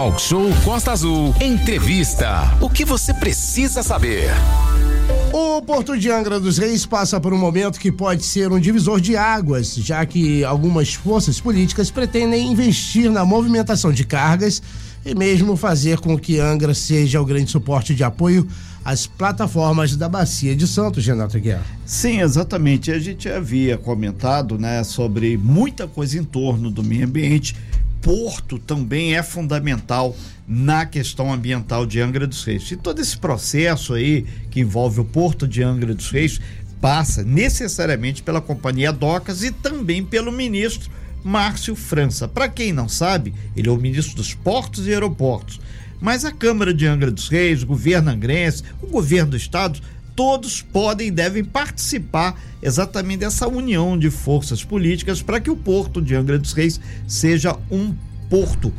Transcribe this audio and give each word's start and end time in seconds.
Talk 0.00 0.18
Show 0.18 0.48
Costa 0.64 0.92
Azul. 0.92 1.34
Entrevista. 1.42 2.56
O 2.58 2.70
que 2.70 2.86
você 2.86 3.12
precisa 3.12 3.82
saber? 3.82 4.30
O 5.30 5.60
Porto 5.60 5.98
de 5.98 6.10
Angra 6.10 6.40
dos 6.40 6.56
Reis 6.56 6.86
passa 6.86 7.20
por 7.20 7.34
um 7.34 7.36
momento 7.36 7.78
que 7.78 7.92
pode 7.92 8.22
ser 8.22 8.50
um 8.50 8.58
divisor 8.58 8.98
de 8.98 9.14
águas, 9.14 9.74
já 9.74 10.06
que 10.06 10.42
algumas 10.42 10.94
forças 10.94 11.38
políticas 11.38 11.90
pretendem 11.90 12.50
investir 12.50 13.10
na 13.10 13.26
movimentação 13.26 13.92
de 13.92 14.06
cargas 14.06 14.62
e 15.04 15.14
mesmo 15.14 15.54
fazer 15.54 15.98
com 15.98 16.18
que 16.18 16.40
Angra 16.40 16.72
seja 16.72 17.20
o 17.20 17.24
grande 17.26 17.50
suporte 17.50 17.94
de 17.94 18.02
apoio 18.02 18.48
às 18.82 19.06
plataformas 19.06 19.96
da 19.96 20.08
Bacia 20.08 20.56
de 20.56 20.66
Santos, 20.66 21.06
Renato 21.06 21.38
Guerra. 21.38 21.66
Sim, 21.84 22.22
exatamente. 22.22 22.90
A 22.90 22.98
gente 22.98 23.28
havia 23.28 23.76
comentado 23.76 24.58
né, 24.58 24.82
sobre 24.82 25.36
muita 25.36 25.86
coisa 25.86 26.18
em 26.18 26.24
torno 26.24 26.70
do 26.70 26.82
meio 26.82 27.04
ambiente. 27.04 27.54
Porto 28.00 28.58
também 28.58 29.14
é 29.14 29.22
fundamental 29.22 30.16
na 30.46 30.84
questão 30.86 31.32
ambiental 31.32 31.86
de 31.86 32.00
Angra 32.00 32.26
dos 32.26 32.44
Reis. 32.44 32.70
E 32.70 32.76
todo 32.76 33.00
esse 33.00 33.16
processo 33.16 33.94
aí 33.94 34.26
que 34.50 34.60
envolve 34.60 35.00
o 35.00 35.04
Porto 35.04 35.46
de 35.46 35.62
Angra 35.62 35.94
dos 35.94 36.10
Reis 36.10 36.40
passa 36.80 37.22
necessariamente 37.22 38.22
pela 38.22 38.40
Companhia 38.40 38.92
Docas 38.92 39.42
e 39.42 39.50
também 39.50 40.04
pelo 40.04 40.32
ministro 40.32 40.90
Márcio 41.22 41.76
França. 41.76 42.26
Para 42.26 42.48
quem 42.48 42.72
não 42.72 42.88
sabe, 42.88 43.34
ele 43.54 43.68
é 43.68 43.72
o 43.72 43.76
ministro 43.76 44.16
dos 44.16 44.34
Portos 44.34 44.86
e 44.86 44.92
Aeroportos. 44.92 45.60
Mas 46.00 46.24
a 46.24 46.32
Câmara 46.32 46.72
de 46.72 46.86
Angra 46.86 47.10
dos 47.10 47.28
Reis, 47.28 47.62
o 47.62 47.66
governo 47.66 48.10
angrense, 48.10 48.64
o 48.80 48.86
governo 48.86 49.32
do 49.32 49.36
estado, 49.36 49.80
todos 50.14 50.62
podem 50.62 51.08
e 51.08 51.10
devem 51.10 51.44
participar 51.44 52.40
exatamente 52.62 53.20
dessa 53.20 53.48
união 53.48 53.98
de 53.98 54.10
forças 54.10 54.62
políticas 54.64 55.22
para 55.22 55.40
que 55.40 55.50
o 55.50 55.56
porto 55.56 56.00
de 56.00 56.14
Angra 56.14 56.38
dos 56.38 56.52
Reis 56.52 56.80
seja 57.06 57.56
um 57.70 57.94
porto 58.28 58.72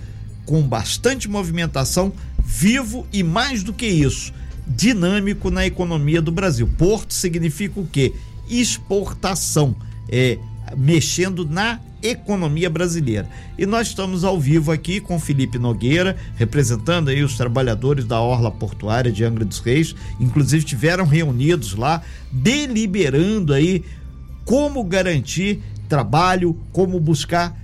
com 0.45 0.61
bastante 0.61 1.29
movimentação, 1.29 2.11
vivo 2.43 3.07
e 3.11 3.23
mais 3.23 3.63
do 3.63 3.73
que 3.73 3.85
isso, 3.85 4.33
dinâmico 4.67 5.49
na 5.49 5.65
economia 5.65 6.21
do 6.21 6.31
Brasil. 6.31 6.69
Porto 6.77 7.13
significa 7.13 7.79
o 7.79 7.87
quê? 7.87 8.13
Exportação, 8.49 9.75
é 10.09 10.37
mexendo 10.75 11.45
na 11.45 11.79
economia 12.01 12.69
brasileira. 12.69 13.29
E 13.57 13.65
nós 13.65 13.87
estamos 13.87 14.23
ao 14.23 14.39
vivo 14.39 14.71
aqui 14.71 14.99
com 14.99 15.19
Felipe 15.19 15.59
Nogueira, 15.59 16.17
representando 16.35 17.09
aí 17.09 17.23
os 17.23 17.37
trabalhadores 17.37 18.05
da 18.05 18.19
Orla 18.19 18.51
Portuária 18.51 19.11
de 19.11 19.23
Angra 19.23 19.45
dos 19.45 19.59
Reis, 19.59 19.95
inclusive 20.19 20.65
tiveram 20.65 21.05
reunidos 21.05 21.75
lá, 21.75 22.01
deliberando 22.31 23.53
aí 23.53 23.83
como 24.45 24.83
garantir 24.83 25.61
trabalho, 25.87 26.57
como 26.71 26.99
buscar 26.99 27.55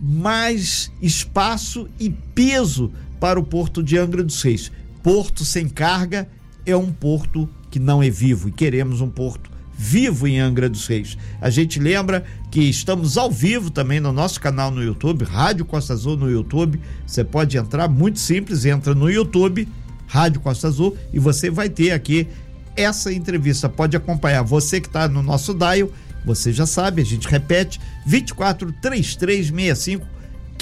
mais 0.00 0.90
espaço 1.00 1.88
e 1.98 2.10
peso 2.10 2.92
para 3.20 3.38
o 3.38 3.44
porto 3.44 3.82
de 3.82 3.98
Angra 3.98 4.22
dos 4.22 4.42
Reis. 4.42 4.70
Porto 5.02 5.44
sem 5.44 5.68
carga 5.68 6.28
é 6.64 6.76
um 6.76 6.92
porto 6.92 7.48
que 7.70 7.78
não 7.78 8.02
é 8.02 8.10
vivo 8.10 8.48
e 8.48 8.52
queremos 8.52 9.00
um 9.00 9.08
porto 9.08 9.51
vivo 9.76 10.26
em 10.26 10.38
Angra 10.38 10.68
dos 10.68 10.86
Reis. 10.86 11.16
A 11.40 11.50
gente 11.50 11.78
lembra 11.78 12.24
que 12.50 12.60
estamos 12.60 13.16
ao 13.16 13.30
vivo 13.30 13.70
também 13.70 14.00
no 14.00 14.12
nosso 14.12 14.40
canal 14.40 14.70
no 14.70 14.82
YouTube, 14.82 15.24
Rádio 15.24 15.64
Costa 15.64 15.92
Azul 15.92 16.16
no 16.16 16.30
YouTube. 16.30 16.80
Você 17.06 17.24
pode 17.24 17.56
entrar, 17.56 17.88
muito 17.88 18.18
simples, 18.18 18.64
entra 18.64 18.94
no 18.94 19.10
YouTube, 19.10 19.68
Rádio 20.06 20.40
Costa 20.40 20.68
Azul, 20.68 20.96
e 21.12 21.18
você 21.18 21.50
vai 21.50 21.68
ter 21.68 21.92
aqui 21.92 22.28
essa 22.76 23.12
entrevista. 23.12 23.68
Pode 23.68 23.96
acompanhar 23.96 24.42
você 24.42 24.80
que 24.80 24.86
está 24.88 25.08
no 25.08 25.22
nosso 25.22 25.54
dial 25.54 25.90
você 26.24 26.52
já 26.52 26.66
sabe, 26.66 27.02
a 27.02 27.04
gente 27.04 27.26
repete, 27.28 27.80
24 28.06 28.72
3365 28.80 30.06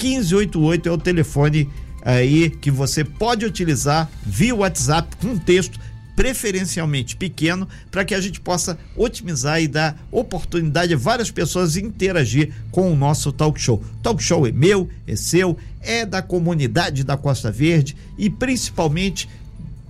1588 0.01 0.89
é 0.89 0.91
o 0.91 0.97
telefone 0.97 1.69
aí 2.03 2.49
que 2.49 2.71
você 2.71 3.03
pode 3.03 3.45
utilizar 3.45 4.09
via 4.25 4.55
WhatsApp 4.55 5.15
com 5.17 5.37
texto 5.37 5.79
preferencialmente 6.15 7.15
pequeno, 7.15 7.67
para 7.89 8.05
que 8.05 8.13
a 8.13 8.21
gente 8.21 8.39
possa 8.39 8.77
otimizar 8.95 9.61
e 9.61 9.67
dar 9.67 9.97
oportunidade 10.11 10.93
a 10.93 10.97
várias 10.97 11.31
pessoas 11.31 11.77
interagir 11.77 12.53
com 12.71 12.91
o 12.91 12.95
nosso 12.95 13.31
talk 13.31 13.59
show. 13.59 13.83
Talk 14.03 14.21
show 14.23 14.45
é 14.47 14.51
meu, 14.51 14.89
é 15.07 15.15
seu, 15.15 15.57
é 15.81 16.05
da 16.05 16.21
comunidade 16.21 17.03
da 17.03 17.17
Costa 17.17 17.51
Verde 17.51 17.95
e 18.17 18.29
principalmente 18.29 19.27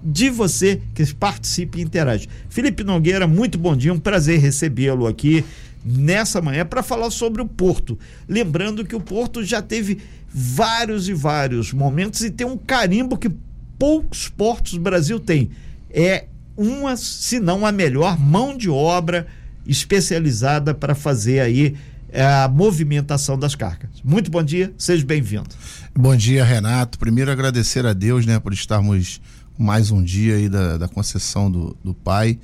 de 0.04 0.30
você 0.30 0.82
que 0.96 1.14
participe 1.14 1.80
e 1.80 1.82
interage. 1.82 2.28
Felipe 2.50 2.84
Nogueira, 2.84 3.28
muito 3.28 3.58
bom 3.58 3.76
dia, 3.76 3.94
um 3.94 4.00
prazer 4.00 4.40
recebê-lo 4.40 5.06
aqui 5.06 5.46
nessa 5.84 6.42
manhã 6.42 6.66
para 6.66 6.84
falar 6.84 7.09
sobre 7.12 7.42
o 7.42 7.48
Porto. 7.48 7.98
Lembrando 8.28 8.86
que 8.86 8.96
o 8.96 9.02
Porto 9.02 9.44
já 9.44 9.62
teve 9.62 10.00
vários 10.34 11.09
e 11.09 11.14
vários 11.14 11.74
momentos 11.74 12.22
e 12.22 12.32
tem 12.32 12.48
um 12.48 12.58
carimbo 12.58 13.18
que 13.18 13.30
poucos 13.78 14.30
portos 14.30 14.74
do 14.74 14.80
Brasil 14.80 15.20
têm. 15.20 15.52
É 15.94 16.25
uma, 16.56 16.96
se 16.96 17.40
não 17.40 17.66
a 17.66 17.72
melhor 17.72 18.19
mão 18.19 18.56
de 18.57 18.69
obra 18.69 19.28
especializada 19.66 20.74
para 20.74 20.96
fazer 20.96 21.40
aí 21.40 21.75
é, 22.09 22.25
a 22.25 22.47
movimentação 22.47 23.38
das 23.38 23.56
cargas. 23.56 23.90
Muito 24.03 24.29
bom 24.29 24.44
dia, 24.44 24.74
seja 24.78 25.06
bem-vindo. 25.06 25.50
Bom 25.96 26.16
dia, 26.16 26.44
Renato. 26.44 27.00
Primeiro 27.00 27.31
agradecer 27.31 27.85
a 27.85 27.94
Deus, 27.94 28.25
né, 28.25 28.40
por 28.40 28.53
estarmos 28.53 29.22
mais 29.57 29.91
um 29.91 30.03
dia 30.03 30.35
aí 30.35 30.50
da, 30.50 30.78
da 30.78 30.88
concessão 30.88 31.50
do, 31.50 31.78
do 31.84 31.94
Pai. 31.94 32.40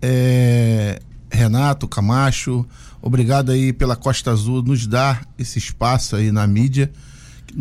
É, 0.00 1.00
Renato 1.30 1.86
Camacho, 1.88 2.66
obrigado 3.00 3.52
aí 3.52 3.72
pela 3.72 3.96
Costa 3.96 4.30
Azul 4.30 4.62
nos 4.62 4.86
dar 4.86 5.26
esse 5.38 5.58
espaço 5.58 6.16
aí 6.16 6.30
na 6.30 6.46
mídia 6.46 6.90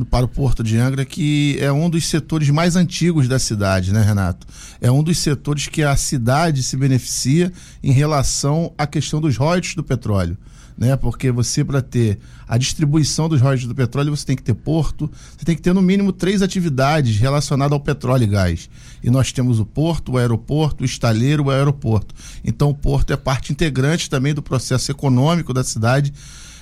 para 0.10 0.26
o 0.26 0.28
Porto 0.28 0.64
de 0.64 0.78
Angra, 0.78 1.06
que 1.06 1.58
é 1.60 1.72
um 1.72 1.90
dos 1.90 2.08
setores 2.08 2.50
mais 2.50 2.76
antigos 2.76 3.28
da 3.28 3.40
cidade, 3.40 3.94
né, 3.94 4.02
Renato? 4.02 4.48
É 4.80 4.92
um 4.92 5.04
dos 5.04 5.18
setores 5.18 5.68
que 5.68 5.84
a 5.84 5.96
cidade 5.96 6.64
se 6.64 6.78
beneficia 6.78 7.52
em 7.84 7.92
relação 7.92 8.74
à 8.78 8.88
questão 8.88 9.20
dos 9.20 9.38
royalties 9.38 9.76
do 9.76 9.84
petróleo 9.84 10.38
né? 10.82 10.96
Porque 10.96 11.32
você 11.32 11.64
para 11.64 11.80
ter 11.80 12.18
a 12.48 12.58
distribuição 12.58 13.30
dos 13.30 13.40
royalties 13.40 13.68
do 13.68 13.76
petróleo, 13.76 14.16
você 14.16 14.26
tem 14.26 14.36
que 14.36 14.42
ter 14.42 14.56
porto, 14.56 15.10
você 15.38 15.46
tem 15.46 15.56
que 15.56 15.62
ter 15.62 15.74
no 15.74 15.82
mínimo 15.82 16.12
três 16.12 16.42
atividades 16.42 17.18
relacionadas 17.18 17.74
ao 17.74 17.80
petróleo 17.80 18.24
e 18.24 18.28
gás. 18.28 18.68
E 19.04 19.10
nós 19.10 19.32
temos 19.32 19.60
o 19.60 19.66
porto, 19.66 20.14
o 20.14 20.18
aeroporto, 20.18 20.84
o 20.84 20.86
estaleiro, 20.86 21.46
o 21.46 21.52
aeroporto. 21.52 22.16
Então 22.44 22.72
o 22.72 22.74
porto 22.74 23.14
é 23.14 23.16
parte 23.16 23.52
integrante 23.52 24.10
também 24.10 24.34
do 24.34 24.42
processo 24.42 24.90
econômico 24.90 25.54
da 25.54 25.64
cidade. 25.64 26.12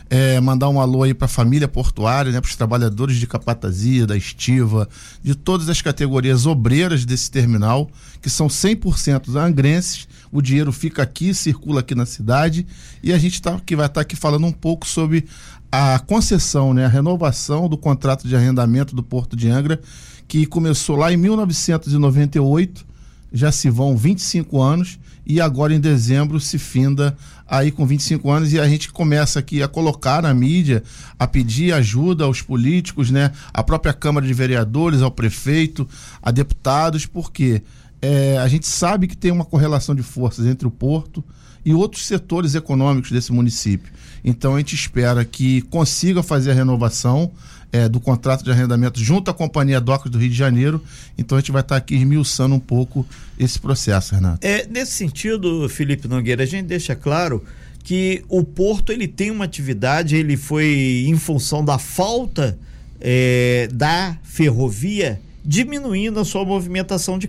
É, 0.09 0.39
mandar 0.39 0.69
um 0.69 0.81
alô 0.81 1.03
aí 1.03 1.13
para 1.13 1.25
a 1.25 1.29
família 1.29 1.67
portuária, 1.67 2.31
né, 2.31 2.41
para 2.41 2.49
os 2.49 2.55
trabalhadores 2.55 3.17
de 3.17 3.27
capatazia, 3.27 4.07
da 4.07 4.17
estiva, 4.17 4.89
de 5.21 5.35
todas 5.35 5.69
as 5.69 5.83
categorias 5.83 6.47
obreiras 6.47 7.05
desse 7.05 7.29
terminal, 7.29 7.87
que 8.19 8.29
são 8.29 8.47
100% 8.47 9.35
angrenses. 9.35 10.07
O 10.31 10.41
dinheiro 10.41 10.71
fica 10.71 11.03
aqui, 11.03 11.33
circula 11.33 11.81
aqui 11.81 11.93
na 11.93 12.07
cidade. 12.07 12.65
E 13.03 13.13
a 13.13 13.19
gente 13.19 13.39
tá, 13.39 13.59
que 13.63 13.75
vai 13.75 13.85
estar 13.85 13.95
tá 13.95 14.01
aqui 14.01 14.15
falando 14.15 14.47
um 14.47 14.51
pouco 14.51 14.87
sobre 14.87 15.25
a 15.71 15.99
concessão, 15.99 16.73
né, 16.73 16.85
a 16.85 16.89
renovação 16.89 17.69
do 17.69 17.77
contrato 17.77 18.27
de 18.27 18.35
arrendamento 18.35 18.95
do 18.95 19.03
Porto 19.03 19.35
de 19.35 19.49
Angra, 19.49 19.79
que 20.27 20.45
começou 20.45 20.95
lá 20.95 21.11
em 21.13 21.17
1998, 21.17 22.85
já 23.31 23.51
se 23.51 23.69
vão 23.69 23.95
25 23.95 24.61
anos 24.61 24.99
e 25.25 25.39
agora 25.39 25.73
em 25.73 25.79
dezembro 25.79 26.39
se 26.39 26.57
finda 26.57 27.15
aí 27.47 27.71
com 27.71 27.85
25 27.85 28.29
anos 28.31 28.51
e 28.53 28.59
a 28.59 28.67
gente 28.67 28.91
começa 28.91 29.39
aqui 29.39 29.61
a 29.61 29.67
colocar 29.67 30.23
na 30.23 30.33
mídia, 30.33 30.83
a 31.17 31.27
pedir 31.27 31.73
ajuda 31.73 32.23
aos 32.23 32.41
políticos, 32.41 33.11
né, 33.11 33.31
à 33.53 33.63
própria 33.63 33.93
Câmara 33.93 34.25
de 34.25 34.33
Vereadores, 34.33 35.01
ao 35.01 35.11
prefeito, 35.11 35.87
a 36.21 36.31
deputados, 36.31 37.05
porque 37.05 37.61
é, 38.01 38.37
a 38.37 38.47
gente 38.47 38.67
sabe 38.67 39.07
que 39.07 39.17
tem 39.17 39.31
uma 39.31 39.45
correlação 39.45 39.93
de 39.93 40.03
forças 40.03 40.45
entre 40.45 40.67
o 40.67 40.71
porto 40.71 41.23
e 41.63 41.73
outros 41.73 42.07
setores 42.07 42.55
econômicos 42.55 43.11
desse 43.11 43.31
município. 43.31 43.91
Então 44.23 44.55
a 44.55 44.57
gente 44.57 44.75
espera 44.75 45.23
que 45.23 45.61
consiga 45.63 46.23
fazer 46.23 46.51
a 46.51 46.55
renovação 46.55 47.31
é, 47.71 47.87
do 47.87 47.99
contrato 47.99 48.43
de 48.43 48.51
arrendamento 48.51 48.99
junto 48.99 49.29
à 49.29 49.33
Companhia 49.33 49.79
Docas 49.79 50.11
do 50.11 50.17
Rio 50.17 50.29
de 50.29 50.35
Janeiro. 50.35 50.83
Então 51.17 51.37
a 51.37 51.41
gente 51.41 51.51
vai 51.51 51.61
estar 51.61 51.75
aqui 51.75 51.95
esmiuçando 51.95 52.55
um 52.55 52.59
pouco 52.59 53.05
esse 53.37 53.59
processo, 53.59 54.15
Renato. 54.15 54.45
É, 54.45 54.67
nesse 54.67 54.93
sentido, 54.93 55.67
Felipe 55.69 56.07
Nogueira, 56.07 56.43
a 56.43 56.47
gente 56.47 56.65
deixa 56.65 56.95
claro 56.95 57.43
que 57.83 58.23
o 58.27 58.43
porto 58.43 58.91
ele 58.91 59.07
tem 59.07 59.31
uma 59.31 59.45
atividade, 59.45 60.15
ele 60.15 60.37
foi 60.37 61.05
em 61.07 61.17
função 61.17 61.63
da 61.63 61.77
falta 61.77 62.57
é, 62.99 63.69
da 63.71 64.17
ferrovia 64.23 65.19
diminuindo 65.43 66.19
a 66.19 66.25
sua 66.25 66.45
movimentação 66.45 67.17
de 67.17 67.27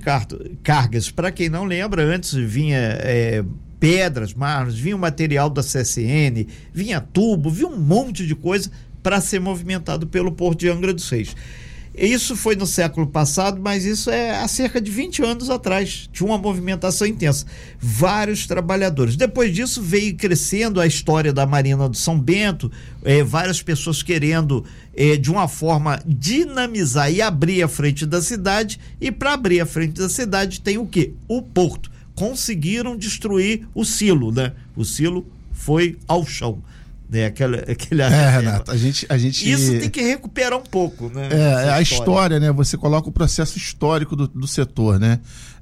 cargas. 0.62 1.10
Para 1.10 1.30
quem 1.30 1.48
não 1.48 1.64
lembra, 1.64 2.02
antes 2.02 2.34
vinha 2.34 2.76
é, 2.76 3.42
pedras, 3.78 4.34
mármores, 4.34 4.78
vinha 4.78 4.94
o 4.94 4.98
material 4.98 5.48
da 5.48 5.62
CSN, 5.62 6.46
vinha 6.74 7.00
tubo, 7.00 7.48
vinha 7.48 7.68
um 7.68 7.80
monte 7.80 8.26
de 8.26 8.34
coisa 8.34 8.70
para 9.02 9.20
ser 9.20 9.40
movimentado 9.40 10.06
pelo 10.06 10.32
Porto 10.32 10.60
de 10.60 10.68
Angra 10.68 10.92
dos 10.92 11.08
Reis. 11.08 11.34
Isso 11.94 12.36
foi 12.36 12.54
no 12.54 12.66
século 12.66 13.06
passado, 13.06 13.60
mas 13.60 13.84
isso 13.84 14.10
é 14.10 14.36
há 14.38 14.46
cerca 14.46 14.80
de 14.80 14.90
20 14.90 15.22
anos 15.22 15.50
atrás. 15.50 16.08
Tinha 16.12 16.26
uma 16.26 16.38
movimentação 16.38 17.06
intensa. 17.06 17.44
Vários 17.80 18.46
trabalhadores. 18.46 19.16
Depois 19.16 19.52
disso 19.52 19.82
veio 19.82 20.14
crescendo 20.16 20.80
a 20.80 20.86
história 20.86 21.32
da 21.32 21.44
Marina 21.44 21.88
do 21.88 21.96
São 21.96 22.18
Bento, 22.18 22.70
eh, 23.04 23.24
várias 23.24 23.60
pessoas 23.60 24.02
querendo, 24.04 24.64
eh, 24.94 25.16
de 25.16 25.30
uma 25.30 25.48
forma, 25.48 26.00
dinamizar 26.06 27.12
e 27.12 27.20
abrir 27.20 27.62
a 27.62 27.68
frente 27.68 28.06
da 28.06 28.22
cidade. 28.22 28.78
E 29.00 29.10
para 29.10 29.32
abrir 29.32 29.60
a 29.60 29.66
frente 29.66 29.94
da 29.94 30.08
cidade 30.08 30.60
tem 30.60 30.78
o 30.78 30.86
quê? 30.86 31.12
O 31.26 31.42
porto. 31.42 31.90
Conseguiram 32.14 32.96
destruir 32.96 33.66
o 33.74 33.84
silo, 33.84 34.30
né? 34.30 34.52
O 34.76 34.84
silo 34.84 35.26
foi 35.52 35.98
ao 36.06 36.24
chão 36.24 36.62
né? 37.10 37.26
Aquela, 37.26 37.56
aquele 37.68 38.02
é, 38.02 38.30
Renato, 38.30 38.70
a 38.70 38.76
gente, 38.76 39.04
a 39.08 39.18
gente. 39.18 39.50
Isso 39.50 39.72
tem 39.78 39.90
que 39.90 40.00
recuperar 40.00 40.58
um 40.58 40.62
pouco, 40.62 41.08
né? 41.08 41.28
É, 41.30 41.70
a 41.70 41.82
história. 41.82 41.82
história, 41.82 42.40
né? 42.40 42.52
Você 42.52 42.76
coloca 42.76 43.08
o 43.08 43.12
processo 43.12 43.58
histórico 43.58 44.14
do, 44.14 44.28
do 44.28 44.46
setor, 44.46 44.98
né? 44.98 45.18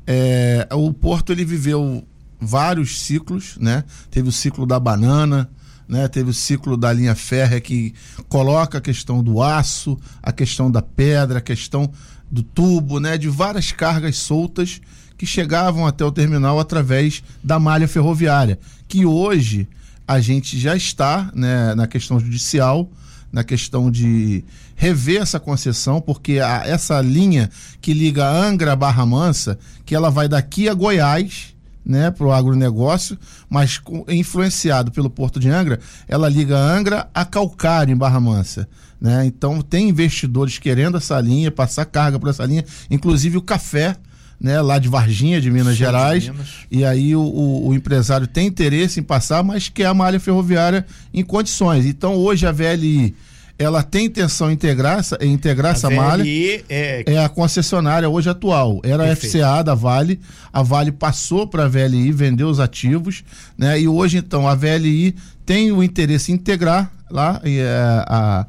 É, 0.07 0.69
o 0.73 0.93
Porto 0.93 1.33
ele 1.33 1.45
viveu 1.45 2.07
vários 2.41 3.01
ciclos, 3.01 3.57
né? 3.59 3.85
Teve 4.11 4.29
o 4.29 4.33
ciclo 4.33 4.67
da 4.67 4.79
banana, 4.79 5.49
né? 5.89 6.07
Teve 6.09 6.31
o 6.31 6.35
ciclo 6.35 6.77
da 6.77 6.93
linha 6.93 7.15
férrea 7.15 7.61
que 7.61 7.95
coloca 8.29 8.79
a 8.79 8.81
questão 8.81 9.23
do 9.23 9.43
aço, 9.43 9.99
a 10.23 10.31
questão 10.31 10.71
da 10.71 10.83
pedra, 10.83 11.39
a 11.39 11.43
questão 11.43 11.91
do 12.31 12.43
tubo, 12.43 13.01
né? 13.01 13.17
De 13.17 13.29
várias 13.29 13.73
cargas 13.73 14.17
soltas 14.17 14.81
que 15.17 15.27
chegavam 15.27 15.85
até 15.85 16.05
o 16.05 16.13
terminal 16.13 16.61
através 16.61 17.25
da 17.43 17.59
malha 17.59 17.89
ferroviária, 17.89 18.59
que 18.87 19.05
hoje 19.05 19.67
a 20.09 20.21
gente 20.21 20.59
já 20.59 20.75
está 20.75 21.31
né, 21.35 21.75
na 21.75 21.87
questão 21.87 22.19
judicial, 22.19 22.91
na 23.31 23.45
questão 23.45 23.91
de 23.91 24.43
rever 24.75 25.21
essa 25.21 25.39
concessão, 25.39 26.01
porque 26.01 26.41
a, 26.41 26.67
essa 26.67 26.99
linha 27.03 27.51
que 27.79 27.93
liga 27.93 28.27
Angra 28.27 28.73
a 28.73 28.77
Barra 28.77 29.05
Mansa, 29.05 29.59
que 29.85 29.95
ela 29.95 30.11
vai 30.11 30.27
daqui 30.27 30.67
a 30.67 30.73
Goiás, 30.73 31.55
né, 31.85 32.11
para 32.11 32.27
o 32.27 32.33
agronegócio, 32.33 33.19
mas 33.51 33.77
com, 33.77 34.05
influenciado 34.09 34.91
pelo 34.91 35.11
Porto 35.11 35.39
de 35.39 35.51
Angra, 35.51 35.79
ela 36.07 36.29
liga 36.29 36.57
Angra 36.57 37.09
a 37.15 37.27
Calcário, 37.27 37.93
em 37.93 37.97
Barra 37.97 38.19
Mansa. 38.19 38.67
Né? 38.99 39.27
Então 39.27 39.61
tem 39.61 39.91
investidores 39.91 40.59
querendo 40.59 40.97
essa 40.97 41.21
linha, 41.21 41.51
passar 41.51 41.85
carga 41.85 42.19
por 42.19 42.31
essa 42.31 42.47
linha, 42.47 42.65
inclusive 42.91 43.37
o 43.37 43.43
café 43.43 43.95
né, 44.41 44.61
lá 44.61 44.79
de 44.79 44.89
Varginha, 44.89 45.41
de 45.41 45.51
Minas 45.51 45.77
Gerais. 45.77 46.25
De 46.25 46.33
Minas. 46.33 46.49
E 46.71 46.85
aí 46.85 47.17
o, 47.17 47.21
o, 47.21 47.69
o, 47.69 47.75
empresário 47.75 48.27
tem 48.27 48.47
interesse 48.47 49.01
em 49.01 49.03
passar, 49.03 49.43
mas 49.43 49.69
quer 49.69 49.87
a 49.87 49.95
malha 49.95 50.21
ferroviária 50.21 50.87
em 51.13 51.25
condições. 51.25 51.87
Então 51.87 52.15
hoje 52.15 52.47
a 52.47 52.53
VLI 52.53 53.15
ela 53.59 53.83
tem 53.83 54.07
intenção 54.07 54.47
de 54.47 54.55
integrar 54.55 55.01
essa, 55.01 55.19
integrar 55.25 55.73
a 55.73 55.75
essa 55.75 55.89
VLI 55.89 55.97
malha. 55.97 56.25
É... 56.69 57.05
é 57.07 57.25
a 57.25 57.29
concessionária 57.29 58.09
hoje 58.09 58.31
atual. 58.31 58.81
Era 58.85 59.03
Perfeito. 59.05 59.45
a 59.45 59.57
FCA 59.57 59.65
da 59.65 59.75
Vale. 59.75 60.21
A 60.53 60.63
Vale 60.63 60.93
passou 60.93 61.45
para 61.45 61.65
a 61.65 61.69
VLI, 61.69 62.13
vendeu 62.13 62.49
os 62.49 62.61
ativos, 62.61 63.25
né? 63.57 63.81
E 63.81 63.89
hoje 63.89 64.19
então 64.19 64.47
a 64.47 64.55
VLI 64.55 65.17
tem 65.45 65.73
o 65.73 65.83
interesse 65.83 66.31
em 66.31 66.37
integrar 66.37 66.93
lá 67.11 67.41
é, 67.43 68.05
a, 68.07 68.47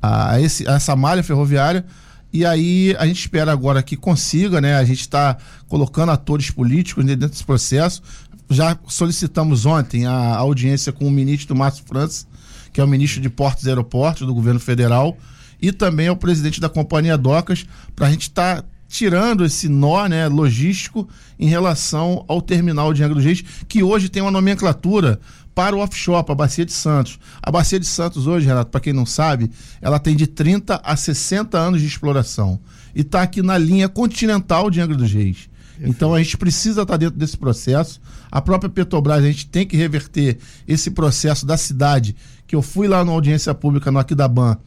a, 0.00 0.32
a, 0.34 0.40
esse, 0.40 0.68
a 0.68 0.74
essa 0.74 0.94
malha 0.94 1.24
ferroviária 1.24 1.84
e 2.32 2.46
aí 2.46 2.96
a 2.98 3.06
gente 3.06 3.20
espera 3.20 3.52
agora 3.52 3.82
que 3.82 3.96
consiga, 3.96 4.60
né? 4.60 4.76
A 4.76 4.84
gente 4.84 5.00
está 5.00 5.36
colocando 5.68 6.10
atores 6.10 6.50
políticos 6.50 7.04
dentro 7.04 7.28
desse 7.28 7.44
processo. 7.44 8.02
Já 8.48 8.78
solicitamos 8.86 9.66
ontem 9.66 10.06
a 10.06 10.36
audiência 10.36 10.92
com 10.92 11.06
o 11.06 11.10
ministro 11.10 11.54
Márcio 11.54 11.84
França, 11.86 12.26
que 12.72 12.80
é 12.80 12.84
o 12.84 12.88
ministro 12.88 13.20
de 13.20 13.28
Portos 13.28 13.64
e 13.64 13.68
Aeroportos 13.68 14.26
do 14.26 14.34
governo 14.34 14.60
federal, 14.60 15.16
e 15.60 15.72
também 15.72 16.08
ao 16.08 16.16
presidente 16.16 16.60
da 16.60 16.68
companhia 16.68 17.18
Docas, 17.18 17.66
para 17.94 18.06
a 18.06 18.10
gente 18.10 18.22
estar 18.22 18.62
tá 18.62 18.68
tirando 18.92 19.42
esse 19.42 19.70
nó 19.70 20.06
né, 20.06 20.28
logístico 20.28 21.08
em 21.40 21.48
relação 21.48 22.26
ao 22.28 22.42
terminal 22.42 22.92
de 22.92 23.02
Angra 23.02 23.14
dos 23.14 23.24
Reis, 23.24 23.42
que 23.66 23.82
hoje 23.82 24.10
tem 24.10 24.20
uma 24.20 24.30
nomenclatura 24.30 25.18
para 25.54 25.74
o 25.74 25.78
offshore, 25.78 26.22
para 26.22 26.34
a 26.34 26.36
Bacia 26.36 26.66
de 26.66 26.74
Santos. 26.74 27.18
A 27.42 27.50
Bacia 27.50 27.80
de 27.80 27.86
Santos 27.86 28.26
hoje, 28.26 28.46
Renato, 28.46 28.70
para 28.70 28.82
quem 28.82 28.92
não 28.92 29.06
sabe, 29.06 29.50
ela 29.80 29.98
tem 29.98 30.14
de 30.14 30.26
30 30.26 30.78
a 30.84 30.94
60 30.94 31.56
anos 31.56 31.80
de 31.80 31.86
exploração 31.86 32.60
e 32.94 33.00
está 33.00 33.22
aqui 33.22 33.40
na 33.40 33.56
linha 33.56 33.88
continental 33.88 34.68
de 34.68 34.78
Angra 34.78 34.94
dos 34.94 35.10
Reis. 35.10 35.48
Então 35.80 36.12
a 36.12 36.22
gente 36.22 36.36
precisa 36.36 36.82
estar 36.82 36.92
tá 36.92 36.96
dentro 36.98 37.18
desse 37.18 37.38
processo. 37.38 37.98
A 38.30 38.42
própria 38.42 38.68
Petrobras, 38.68 39.24
a 39.24 39.26
gente 39.26 39.46
tem 39.46 39.66
que 39.66 39.74
reverter 39.74 40.36
esse 40.68 40.90
processo 40.90 41.46
da 41.46 41.56
cidade, 41.56 42.14
que 42.46 42.54
eu 42.54 42.60
fui 42.60 42.86
lá 42.86 43.02
na 43.02 43.12
audiência 43.12 43.54
pública 43.54 43.90
no 43.90 43.98
Aquidaban, 43.98 44.58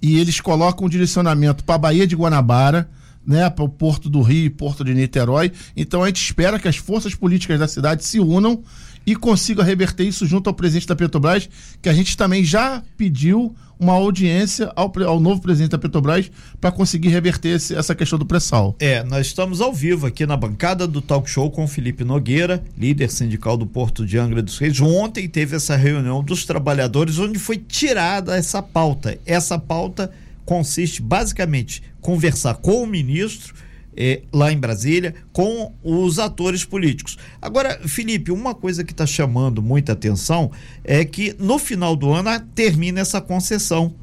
e 0.00 0.16
eles 0.20 0.40
colocam 0.40 0.86
um 0.86 0.88
direcionamento 0.88 1.64
para 1.64 1.74
a 1.74 1.78
Baía 1.78 2.06
de 2.06 2.14
Guanabara, 2.14 2.88
né, 3.26 3.48
para 3.50 3.64
o 3.64 3.68
Porto 3.68 4.08
do 4.08 4.22
Rio 4.22 4.46
e 4.46 4.50
Porto 4.50 4.84
de 4.84 4.94
Niterói. 4.94 5.52
Então 5.76 6.02
a 6.02 6.06
gente 6.06 6.22
espera 6.22 6.58
que 6.58 6.68
as 6.68 6.76
forças 6.76 7.14
políticas 7.14 7.58
da 7.58 7.68
cidade 7.68 8.04
se 8.04 8.20
unam 8.20 8.62
e 9.06 9.14
consiga 9.14 9.62
reverter 9.62 10.04
isso 10.04 10.26
junto 10.26 10.48
ao 10.48 10.54
presidente 10.54 10.86
da 10.86 10.96
Petrobras, 10.96 11.48
que 11.82 11.88
a 11.88 11.94
gente 11.94 12.16
também 12.16 12.44
já 12.44 12.82
pediu 12.96 13.54
uma 13.78 13.92
audiência 13.92 14.72
ao, 14.74 14.90
ao 15.04 15.20
novo 15.20 15.42
presidente 15.42 15.72
da 15.72 15.78
Petrobras 15.78 16.30
para 16.60 16.70
conseguir 16.70 17.08
reverter 17.08 17.56
esse, 17.56 17.74
essa 17.74 17.94
questão 17.94 18.18
do 18.18 18.24
pré-sal. 18.24 18.74
É, 18.78 19.02
nós 19.02 19.26
estamos 19.26 19.60
ao 19.60 19.72
vivo 19.72 20.06
aqui 20.06 20.24
na 20.24 20.36
bancada 20.36 20.86
do 20.86 21.02
Talk 21.02 21.28
Show 21.28 21.50
com 21.50 21.66
Felipe 21.66 22.04
Nogueira, 22.04 22.62
líder 22.78 23.10
sindical 23.10 23.56
do 23.56 23.66
Porto 23.66 24.06
de 24.06 24.16
Angra 24.16 24.42
dos 24.42 24.58
Reis. 24.58 24.80
Ontem 24.80 25.28
teve 25.28 25.56
essa 25.56 25.76
reunião 25.76 26.22
dos 26.22 26.44
trabalhadores 26.44 27.18
onde 27.18 27.38
foi 27.38 27.58
tirada 27.58 28.36
essa 28.36 28.62
pauta. 28.62 29.18
Essa 29.26 29.58
pauta 29.58 30.10
consiste 30.44 31.00
basicamente 31.00 31.82
conversar 32.00 32.54
com 32.54 32.82
o 32.82 32.86
ministro 32.86 33.54
é, 33.96 34.22
lá 34.32 34.52
em 34.52 34.58
Brasília 34.58 35.14
com 35.32 35.72
os 35.82 36.18
atores 36.18 36.64
políticos. 36.64 37.16
Agora, 37.40 37.80
Felipe, 37.86 38.32
uma 38.32 38.54
coisa 38.54 38.82
que 38.84 38.92
está 38.92 39.06
chamando 39.06 39.62
muita 39.62 39.92
atenção 39.92 40.50
é 40.82 41.04
que 41.04 41.34
no 41.38 41.58
final 41.58 41.94
do 41.94 42.12
ano 42.12 42.30
termina 42.54 43.00
essa 43.00 43.20
concessão 43.20 43.94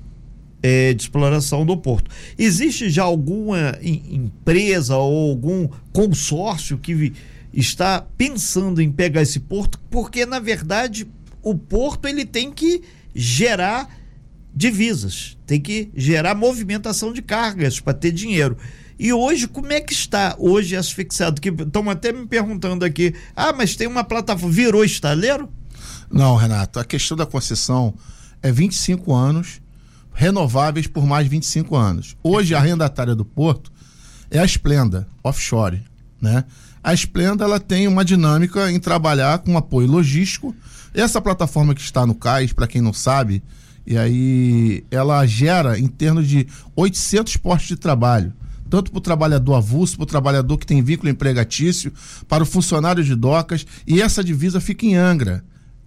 é, 0.63 0.93
de 0.93 1.03
exploração 1.03 1.65
do 1.65 1.75
porto. 1.75 2.09
Existe 2.37 2.89
já 2.89 3.03
alguma 3.03 3.77
empresa 3.81 4.95
ou 4.95 5.31
algum 5.31 5.67
consórcio 5.91 6.77
que 6.77 7.13
está 7.53 8.05
pensando 8.17 8.81
em 8.81 8.91
pegar 8.91 9.21
esse 9.21 9.39
porto? 9.39 9.79
Porque, 9.89 10.25
na 10.25 10.39
verdade, 10.39 11.07
o 11.41 11.55
porto 11.55 12.07
ele 12.07 12.25
tem 12.25 12.51
que 12.51 12.81
gerar 13.13 13.89
divisas, 14.53 15.37
tem 15.45 15.59
que 15.59 15.89
gerar 15.95 16.35
movimentação 16.35 17.13
de 17.13 17.21
cargas 17.21 17.79
para 17.79 17.93
ter 17.93 18.11
dinheiro. 18.11 18.57
E 18.99 19.11
hoje, 19.11 19.47
como 19.47 19.71
é 19.71 19.81
que 19.81 19.93
está 19.93 20.35
hoje 20.37 20.75
asfixiado? 20.75 21.41
Estão 21.43 21.89
até 21.89 22.11
me 22.11 22.27
perguntando 22.27 22.85
aqui, 22.85 23.15
ah, 23.35 23.51
mas 23.51 23.75
tem 23.75 23.87
uma 23.87 24.03
plataforma, 24.03 24.53
virou 24.53 24.83
estaleiro? 24.83 25.49
Não, 26.11 26.35
Renato, 26.35 26.79
a 26.79 26.85
questão 26.85 27.17
da 27.17 27.25
concessão 27.25 27.93
é 28.43 28.51
25 28.51 29.13
anos, 29.13 29.61
renováveis 30.13 30.85
por 30.85 31.05
mais 31.05 31.27
25 31.27 31.75
anos. 31.75 32.15
Hoje, 32.21 32.53
a 32.53 32.59
arrendatária 32.59 33.15
do 33.15 33.25
Porto 33.25 33.71
é 34.29 34.39
a 34.39 34.45
Splenda, 34.45 35.07
offshore, 35.23 35.81
né? 36.21 36.43
A 36.83 36.93
Splenda, 36.93 37.43
ela 37.43 37.59
tem 37.59 37.87
uma 37.87 38.03
dinâmica 38.03 38.71
em 38.71 38.79
trabalhar 38.79 39.39
com 39.39 39.57
apoio 39.57 39.87
logístico. 39.87 40.55
Essa 40.93 41.21
plataforma 41.21 41.73
que 41.73 41.81
está 41.81 42.05
no 42.05 42.13
cais, 42.13 42.51
para 42.51 42.67
quem 42.67 42.81
não 42.81 42.91
sabe, 42.93 43.41
e 43.91 43.97
aí 43.97 44.85
ela 44.89 45.25
gera 45.25 45.77
em 45.77 45.85
termos 45.85 46.25
de 46.25 46.47
800 46.77 47.35
postos 47.35 47.67
de 47.67 47.75
trabalho 47.75 48.31
tanto 48.69 48.89
para 48.89 48.99
o 48.99 49.01
trabalhador 49.01 49.55
avulso, 49.55 49.97
para 49.97 50.03
o 50.03 50.07
trabalhador 50.07 50.57
que 50.57 50.65
tem 50.65 50.81
vínculo 50.81 51.09
empregatício, 51.09 51.91
para 52.25 52.41
o 52.41 52.45
funcionário 52.45 53.03
de 53.03 53.13
docas, 53.15 53.65
e 53.85 54.01
essa 54.01 54.23
divisa 54.23 54.61
fica 54.61 54.85
em 54.85 54.95
Angra. 54.95 55.43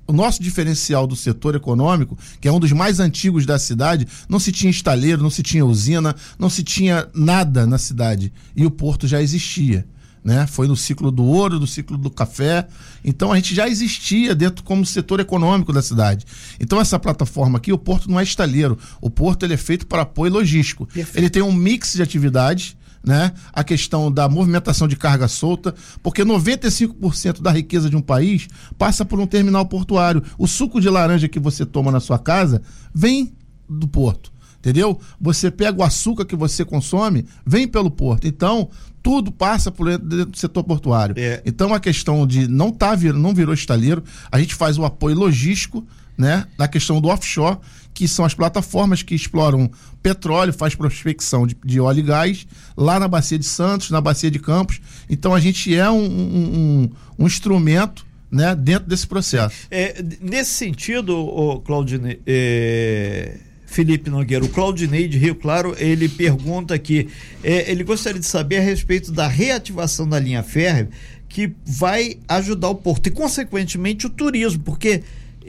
O 0.07 0.13
nosso 0.13 0.43
diferencial 0.43 1.07
do 1.07 1.17
setor 1.17 1.55
econômico, 1.55 2.19
que 2.43 2.47
é 2.47 2.53
um 2.53 2.61
dos 2.61 2.73
mais 2.73 3.01
antigos 3.01 3.47
da 3.47 3.59
cidade, 3.59 4.07
não 4.29 4.39
se 4.39 4.53
tinha 4.53 4.71
estaleiro, 4.71 5.23
não 5.23 5.31
se 5.31 5.43
tinha 5.43 5.65
usina, 5.65 6.15
não 6.39 6.51
se 6.51 6.63
tinha 6.63 7.09
nada 7.15 7.67
na 7.67 7.79
cidade. 7.79 8.31
E 8.55 8.67
o 8.67 8.71
porto 8.71 9.09
já 9.09 9.23
existia 9.23 9.87
né? 10.25 10.47
Foi 10.47 10.67
no 10.67 10.75
ciclo 10.75 11.11
do 11.11 11.23
ouro, 11.23 11.61
do 11.61 11.67
ciclo 11.67 11.99
do 11.99 12.11
café. 12.11 12.67
Então 13.05 13.31
a 13.31 13.37
gente 13.37 13.55
já 13.55 13.69
existia 13.69 14.35
dentro 14.35 14.65
como 14.65 14.85
setor 14.87 15.21
econômico 15.21 15.73
da 15.73 15.83
cidade. 15.83 16.25
Então 16.59 16.81
essa 16.81 16.99
plataforma 16.99 17.59
aqui, 17.59 17.73
o 17.73 17.79
porto 17.79 18.11
não 18.11 18.19
é 18.19 18.23
estaleiro. 18.23 18.79
O 19.03 19.11
porto 19.11 19.45
ele 19.45 19.53
é 19.53 19.59
feito 19.59 19.87
para 19.87 20.03
apoio 20.03 20.33
logístico. 20.33 20.87
Perfeito. 20.87 21.19
Ele 21.19 21.29
tem 21.29 21.43
um 21.43 21.53
mix 21.53 21.93
de 21.93 22.03
atividades, 22.03 22.75
né? 23.05 23.35
A 23.53 23.63
questão 23.63 24.11
da 24.11 24.27
movimentação 24.27 24.89
de 24.89 24.97
carga 24.97 25.29
solta, 25.29 25.75
porque 26.03 26.25
95% 26.25 27.43
da 27.43 27.51
riqueza 27.51 27.91
de 27.91 27.97
um 27.97 28.01
país 28.01 28.49
passa 28.79 29.05
por 29.05 29.21
um 29.21 29.27
terminal 29.27 29.67
portuário. 29.67 30.23
O 30.39 30.47
suco 30.47 30.81
de 30.81 30.89
laranja 30.89 31.29
que 31.29 31.39
você 31.39 31.67
toma 31.67 31.93
na 31.93 32.01
sua 32.01 32.19
casa 32.19 32.63
vem 32.95 33.35
do 33.69 33.87
porto 33.87 34.34
entendeu? 34.65 34.99
Você 35.21 35.51
pega 35.51 35.79
o 35.79 35.85
açúcar 35.85 36.25
que 36.25 36.35
você 36.35 36.65
consome, 36.65 37.27
vem 37.45 37.69
pelo 37.69 37.91
porto. 37.91 38.27
Então, 38.27 38.71
tudo 39.03 39.31
passa 39.31 39.71
por 39.71 39.87
dentro 39.99 40.31
do 40.31 40.39
setor 40.39 40.65
portuário. 40.65 41.15
É. 41.19 41.43
Então 41.45 41.75
a 41.75 41.79
questão 41.79 42.27
de 42.27 42.49
não 42.49 42.71
tá 42.71 42.95
vir, 42.95 43.13
não 43.13 43.35
virou 43.35 43.53
estaleiro, 43.53 44.03
a 44.33 44.41
gente 44.41 44.55
faz 44.55 44.79
o 44.79 44.85
apoio 44.85 45.15
logístico, 45.15 45.87
né, 46.17 46.47
na 46.57 46.67
questão 46.67 47.01
do 47.01 47.09
offshore, 47.09 47.59
que 47.93 48.09
são 48.09 48.25
as 48.25 48.33
plataformas 48.33 49.03
que 49.03 49.15
exploram 49.15 49.71
petróleo, 50.03 50.53
faz 50.53 50.75
prospecção 50.75 51.47
de, 51.47 51.57
de 51.63 51.79
óleo 51.81 51.99
e 51.99 52.03
gás, 52.03 52.47
lá 52.77 52.99
na 52.99 53.07
Bacia 53.07 53.39
de 53.39 53.45
Santos, 53.45 53.91
na 53.91 54.01
Bacia 54.01 54.31
de 54.31 54.39
Campos. 54.39 54.81
Então 55.11 55.35
a 55.35 55.41
gente 55.41 55.75
é 55.75 55.91
um, 55.91 56.05
um, 56.05 56.91
um 57.19 57.27
instrumento 57.27 58.07
né, 58.31 58.55
dentro 58.55 58.89
desse 58.89 59.07
processo. 59.07 59.55
É, 59.71 60.03
nesse 60.21 60.53
sentido, 60.53 61.61
Claudine, 61.65 62.21
é, 62.27 63.39
Felipe 63.75 64.09
Nogueira, 64.09 64.45
o 64.45 64.49
Claudinei 64.49 65.09
de 65.09 65.19
Rio 65.19 65.35
Claro, 65.35 65.75
ele 65.81 66.09
pergunta 66.09 66.73
aqui, 66.73 67.09
é, 67.43 67.69
ele 67.69 67.83
gostaria 67.83 68.21
de 68.21 68.27
saber 68.27 68.59
a 68.59 68.61
respeito 68.61 69.11
da 69.11 69.27
reativação 69.27 70.09
da 70.09 70.21
linha 70.21 70.45
férrea 70.45 70.89
que 71.29 71.53
vai 71.67 72.19
ajudar 72.29 72.69
o 72.69 72.77
porto 72.77 73.09
e, 73.09 73.11
consequentemente, 73.11 74.07
o 74.07 74.11
turismo, 74.11 74.63
porque 74.63 75.03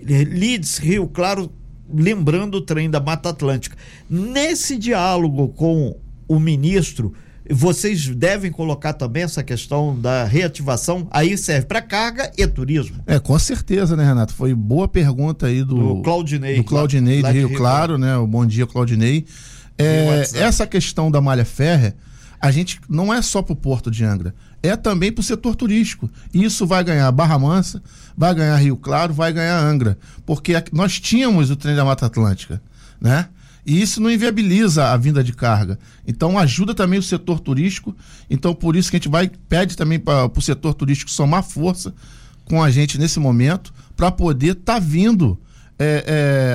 Leeds, 0.04 0.80
Rio 0.80 1.08
Claro, 1.08 1.52
lembrando 1.88 2.56
o 2.56 2.62
trem 2.62 2.90
da 2.90 3.00
Mata 3.00 3.30
Atlântica. 3.30 3.78
Nesse 4.10 4.76
diálogo 4.76 5.50
com 5.50 5.96
o 6.28 6.40
ministro, 6.40 7.14
vocês 7.50 8.08
devem 8.08 8.52
colocar 8.52 8.94
também 8.94 9.24
essa 9.24 9.44
questão 9.44 10.00
da 10.00 10.24
reativação, 10.24 11.08
aí 11.12 11.38
serve 11.38 11.68
para 11.68 11.82
carga 11.82 12.32
e 12.38 12.48
turismo. 12.48 13.04
É, 13.06 13.20
com 13.20 13.38
certeza, 13.38 13.96
né, 13.96 14.04
Renato? 14.04 14.34
Foi 14.34 14.54
boa 14.54 14.88
pergunta 14.88 15.48
aí 15.48 15.64
do, 15.64 15.96
do 15.96 16.02
Claudinei. 16.02 16.58
Do 16.58 16.64
Claudinei 16.64 17.22
lá, 17.22 17.32
de 17.32 17.40
Rio, 17.40 17.48
Rio 17.50 17.58
Claro, 17.58 17.98
né? 17.98 18.18
O 18.18 18.26
bom 18.26 18.46
dia, 18.46 18.66
Claudinei. 18.66 19.26
É, 19.78 20.24
essa 20.36 20.66
questão 20.66 21.12
da 21.12 21.22
malha 21.22 21.46
férrea, 21.46 21.96
a 22.40 22.50
gente 22.50 22.80
não 22.90 23.14
é 23.14 23.22
só 23.22 23.42
para 23.42 23.54
o 23.54 23.56
Porto 23.56 23.92
de 23.92 24.04
Angra, 24.04 24.34
é 24.64 24.76
também 24.76 25.12
para 25.12 25.22
o 25.22 25.24
setor 25.24 25.56
turístico. 25.56 26.10
Isso 26.34 26.66
vai 26.66 26.84
ganhar 26.84 27.12
Barra 27.12 27.38
Mansa, 27.38 27.82
vai 28.18 28.34
ganhar 28.34 28.56
Rio 28.56 28.78
Claro, 28.78 29.14
vai 29.14 29.32
ganhar 29.32 29.60
Angra, 29.60 29.98
porque 30.26 30.54
nós 30.72 31.00
tínhamos 31.00 31.52
o 31.52 31.56
trem 31.56 31.76
da 31.76 31.86
Mata 31.86 32.06
Atlântica, 32.06 32.62
né? 33.00 33.28
E 33.66 33.82
isso 33.82 34.00
não 34.00 34.12
inviabiliza 34.12 34.92
a 34.92 34.98
vinda 34.98 35.24
de 35.24 35.34
carga. 35.34 35.80
Então 36.08 36.38
ajuda 36.38 36.76
também 36.76 37.00
o 37.00 37.04
setor 37.04 37.40
turístico. 37.40 37.96
Então 38.30 38.54
por 38.54 38.76
isso 38.76 38.90
que 38.90 38.98
a 38.98 39.00
gente 39.00 39.10
vai 39.10 39.30
pede 39.50 39.76
também 39.76 40.00
para 40.00 40.30
o 40.34 40.42
setor 40.42 40.74
turístico 40.74 41.10
somar 41.10 41.44
força 41.44 41.94
com 42.46 42.62
a 42.62 42.70
gente 42.70 43.00
nesse 43.00 43.20
momento 43.20 43.74
para 43.96 44.12
poder 44.12 44.52
estar 44.52 44.76
tá 44.76 44.80
vindo 44.80 45.40
é, 45.78 46.04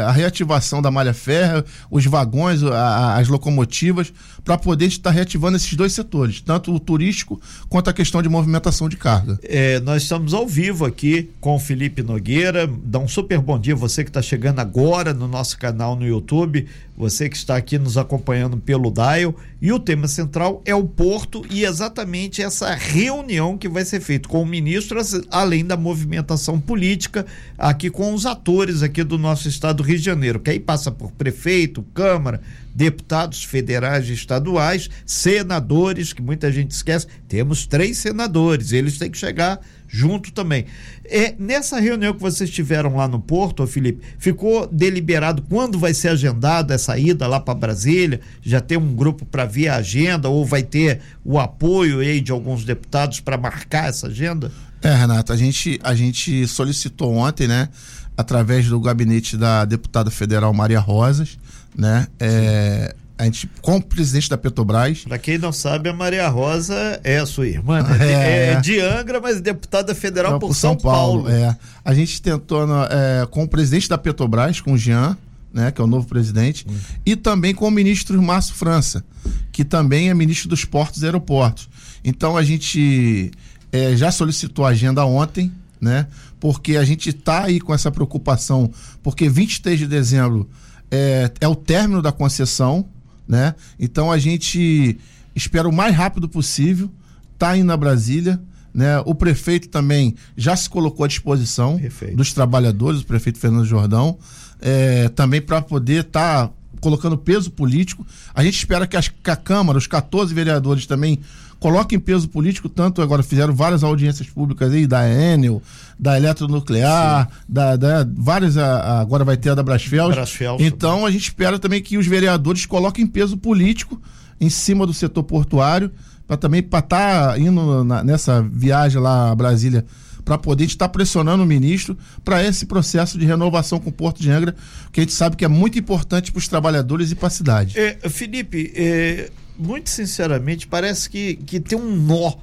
é, 0.01 0.05
a 0.05 0.13
reativação 0.13 0.81
da 0.81 0.91
malha 0.91 1.13
férrea, 1.13 1.65
os 1.91 2.05
vagões, 2.07 2.63
a, 2.63 3.17
as 3.17 3.29
locomotivas, 3.29 4.13
para 4.45 4.57
poder 4.59 4.87
estar 4.87 5.11
reativando 5.11 5.57
esses 5.57 5.75
dois 5.75 5.93
setores, 5.93 6.41
tanto 6.41 6.75
o 6.75 6.81
turístico 6.81 7.41
quanto 7.69 7.91
a 7.91 7.93
questão 7.93 8.23
de 8.23 8.29
movimentação 8.29 8.89
de 8.89 8.97
carga. 8.97 9.39
É, 9.43 9.81
nós 9.81 10.03
estamos 10.03 10.35
ao 10.35 10.47
vivo 10.47 10.85
aqui 10.85 11.31
com 11.41 11.55
o 11.55 11.59
Felipe 11.59 12.03
Nogueira. 12.03 12.71
Dá 12.85 12.99
um 12.99 13.09
super 13.09 13.39
bom 13.39 13.59
dia 13.59 13.75
você 13.77 14.05
que 14.05 14.11
está 14.11 14.23
chegando 14.23 14.61
agora 14.61 15.13
no 15.13 15.29
nosso 15.29 15.59
canal 15.59 15.97
no 15.97 16.07
YouTube, 16.07 16.67
você 16.97 17.29
que 17.29 17.37
está 17.37 17.57
aqui 17.57 17.79
nos 17.79 17.97
acompanhando 17.97 18.57
pelo 18.57 18.91
Dial. 18.91 19.35
E 19.63 19.73
o 19.73 19.79
tema 19.79 20.09
central 20.09 20.63
é 20.65 20.75
o 20.75 20.85
Porto 20.85 21.45
e 21.51 21.65
exatamente 21.65 22.43
essa 22.43 22.75
reunião 22.75 23.59
que 23.59 23.69
vai 23.69 23.85
ser 23.85 24.01
feita 24.01 24.29
com 24.29 24.43
o 24.43 24.47
ministro, 24.47 24.99
além 25.31 25.65
da 25.65 25.77
movimentação 25.77 26.59
política, 26.59 27.27
aqui 27.59 27.91
com 27.91 28.15
os 28.15 28.25
atores 28.25 28.83
aqui 28.83 29.05
do 29.05 29.19
nosso 29.19 29.49
estado 29.49 29.79
do 29.79 29.83
Rio 29.83 29.99
de 29.99 30.05
Janeiro, 30.05 30.41
que 30.41 30.51
aí 30.51 30.59
passa 30.59 30.91
por 30.91 31.13
prefeito, 31.13 31.83
Câmara, 31.95 32.41
deputados 32.75 33.45
federais 33.45 34.09
e 34.09 34.13
estaduais, 34.13 34.89
senadores, 35.05 36.13
que 36.13 36.23
muita 36.23 36.51
gente 36.53 36.71
esquece, 36.71 37.07
temos 37.29 37.67
três 37.67 37.99
senadores, 37.99 38.73
eles 38.73 38.99
têm 38.99 39.11
que 39.11 39.19
chegar 39.19 39.61
junto 39.91 40.33
também. 40.33 40.67
É, 41.05 41.35
nessa 41.39 41.81
reunião 41.81 42.15
que 42.15 42.21
vocês 42.21 42.49
tiveram 42.49 42.97
lá 42.97 43.09
no 43.09 43.19
Porto, 43.19 43.67
Felipe, 43.67 44.07
ficou 44.19 44.67
deliberado 44.67 45.43
quando 45.43 45.79
vai 45.79 45.93
ser 45.93 46.09
agendada 46.09 46.75
essa 46.75 46.97
ida 46.97 47.27
lá 47.27 47.41
para 47.41 47.55
Brasília? 47.55 48.21
Já 48.41 48.61
tem 48.61 48.79
um 48.79 48.95
grupo 48.95 49.27
para 49.27 49.45
ver 49.45 49.69
a 49.69 49.77
agenda 49.77 50.29
ou 50.29 50.47
vai 50.47 50.63
ter 50.63 51.01
o 51.25 51.39
apoio 51.39 51.99
aí 51.99 52.21
de 52.21 52.31
alguns 52.31 52.65
deputados 52.65 53.19
para 53.19 53.37
marcar 53.37 53.89
essa 53.89 54.07
agenda? 54.07 54.53
É, 54.83 54.95
Renato, 54.95 55.33
a 55.33 55.37
gente, 55.37 55.79
a 55.83 55.95
gente 55.95 56.47
solicitou 56.47 57.13
ontem, 57.15 57.47
né, 57.47 57.69
através 58.17 58.67
do 58.67 58.81
gabinete 58.81 59.37
da 59.37 59.65
deputada 59.65 60.11
federal 60.11 60.55
Maria 60.55 60.81
Rosas, 60.81 61.39
né, 61.81 62.07
é, 62.21 62.95
a 63.17 63.25
gente, 63.25 63.51
com 63.63 63.77
o 63.77 63.83
presidente 63.83 64.29
da 64.29 64.37
Petrobras. 64.37 65.05
Para 65.05 65.19
quem 65.19 65.39
não 65.39 65.51
sabe, 65.51 65.89
a 65.89 65.95
Maria 65.95 66.29
Rosa 66.29 67.01
é 67.03 67.19
a 67.19 67.25
sua 67.25 67.49
irmã, 67.49 67.83
né? 67.83 67.99
é, 68.01 68.53
é, 68.53 68.61
de 68.61 68.79
Angra, 68.81 69.19
mas 69.19 69.41
deputada 69.41 69.95
federal 69.95 70.39
por, 70.39 70.49
por 70.49 70.55
São, 70.55 70.73
São 70.73 70.77
Paulo. 70.79 71.23
Paulo. 71.23 71.35
É. 71.35 71.57
A 71.83 71.95
gente 71.95 72.21
tentou 72.21 72.67
é, 72.91 73.27
com 73.31 73.45
o 73.45 73.49
presidente 73.49 73.89
da 73.89 73.97
Petrobras, 73.97 74.61
com 74.61 74.75
o 74.75 74.79
Jean, 74.79 75.17
né, 75.55 75.71
que 75.71 75.81
é 75.81 75.85
o 75.85 75.87
novo 75.87 76.07
presidente, 76.07 76.67
hum. 76.69 76.77
e 77.05 77.17
também 77.17 77.55
com 77.55 77.67
o 77.67 77.71
ministro 77.71 78.21
Márcio 78.23 78.55
França, 78.55 79.03
que 79.51 79.65
também 79.65 80.11
é 80.11 80.15
ministro 80.15 80.51
dos 80.51 80.67
Portos 80.67 81.03
e 81.03 81.07
Aeroportos. 81.07 81.69
Então 82.05 82.37
a 82.37 82.43
gente 82.43 83.31
é, 83.73 83.97
já 83.97 84.13
solicitou 84.13 84.67
a 84.67 84.71
agenda 84.71 85.05
ontem, 85.05 85.51
né? 85.81 86.07
Porque 86.39 86.77
a 86.77 86.85
gente 86.85 87.09
está 87.11 87.45
aí 87.45 87.59
com 87.59 87.73
essa 87.73 87.91
preocupação, 87.91 88.71
porque 89.03 89.29
23 89.29 89.79
de 89.79 89.87
dezembro 89.87 90.49
é, 90.91 91.31
é 91.41 91.49
o 91.49 91.55
término 91.55 92.03
da 92.03 92.13
concessão, 92.13 92.89
né? 93.27 93.55
Então 93.79 94.11
a 94.11 94.19
gente 94.19 94.99
espera 95.35 95.69
o 95.69 95.73
mais 95.73 95.95
rápido 95.95 96.29
possível, 96.29 96.91
tá 97.39 97.57
indo 97.57 97.67
na 97.67 97.77
Brasília, 97.77 98.41
né? 98.75 99.01
O 99.05 99.15
prefeito 99.15 99.69
também 99.69 100.15
já 100.37 100.57
se 100.57 100.69
colocou 100.69 101.05
à 101.05 101.09
disposição 101.09 101.79
Perfeito. 101.79 102.17
dos 102.17 102.33
trabalhadores, 102.33 103.01
o 103.01 103.07
prefeito 103.07 103.39
Fernando 103.39 103.65
Jordão, 103.65 104.19
é, 104.61 105.09
também 105.11 105.41
para 105.41 105.63
poder 105.63 106.05
estar 106.05 106.49
tá 106.49 106.55
colocando 106.81 107.17
peso 107.17 107.51
político. 107.51 108.07
A 108.35 108.43
gente 108.43 108.57
espera 108.57 108.87
que, 108.87 108.97
as, 108.97 109.09
que 109.09 109.31
a 109.31 109.37
Câmara, 109.37 109.79
os 109.79 109.87
14 109.87 110.33
vereadores 110.35 110.87
também 110.87 111.21
coloquem 111.61 112.01
peso 112.01 112.29
político, 112.29 112.69
tanto 112.69 113.03
agora 113.03 113.23
fizeram 113.23 113.55
várias 113.55 113.85
audiências 113.85 114.29
públicas 114.29 114.73
aí, 114.73 114.87
da 114.87 115.07
Enel, 115.07 115.63
da 115.99 116.17
Eletronuclear, 116.17 117.29
da, 117.47 117.77
da, 117.77 118.09
várias, 118.17 118.57
a, 118.57 119.01
agora 119.01 119.25
vai 119.25 119.37
ter 119.37 119.51
a 119.51 119.55
da 119.55 119.63
Brasfels. 119.63 120.15
Brasfels 120.15 120.63
então 120.63 121.05
a 121.05 121.11
gente 121.11 121.25
espera 121.25 121.59
também 121.59 121.83
que 121.83 121.99
os 121.99 122.07
vereadores 122.07 122.65
coloquem 122.65 123.07
peso 123.07 123.37
político 123.37 124.01
em 124.41 124.49
cima 124.49 124.87
do 124.87 124.95
setor 124.95 125.23
portuário, 125.23 125.93
para 126.27 126.39
também 126.39 126.61
estar 126.61 126.83
tá 126.83 127.39
indo 127.39 127.85
na, 127.85 128.03
nessa 128.03 128.41
viagem 128.43 129.01
lá 129.01 129.31
a 129.31 129.35
Brasília 129.35 129.85
para 130.25 130.39
poder 130.39 130.65
estar 130.65 130.89
pressionando 130.89 131.43
o 131.43 131.47
ministro 131.47 131.97
para 132.25 132.45
esse 132.45 132.65
processo 132.65 133.19
de 133.19 133.27
renovação 133.27 133.81
com 133.81 133.91
o 133.91 133.93
Porto 133.93 134.23
de 134.23 134.31
Angra, 134.31 134.55
que 134.93 135.01
a 135.01 135.03
gente 135.03 135.13
sabe 135.13 135.37
que 135.37 135.45
é 135.45 135.49
muito 135.49 135.79
importante 135.79 136.31
para 136.31 136.39
os 136.39 136.49
trabalhadores 136.49 137.11
e 137.11 137.15
para 137.15 137.27
a 137.27 137.31
cidade. 137.31 137.79
É, 137.79 138.09
Felipe, 138.09 138.73
é, 138.77 139.31
muito 139.59 139.91
sinceramente, 139.91 140.67
parece 140.67 141.09
que, 141.09 141.37
que 141.37 141.61
tem 141.61 141.79
um 141.79 141.97
nó 141.97 142.35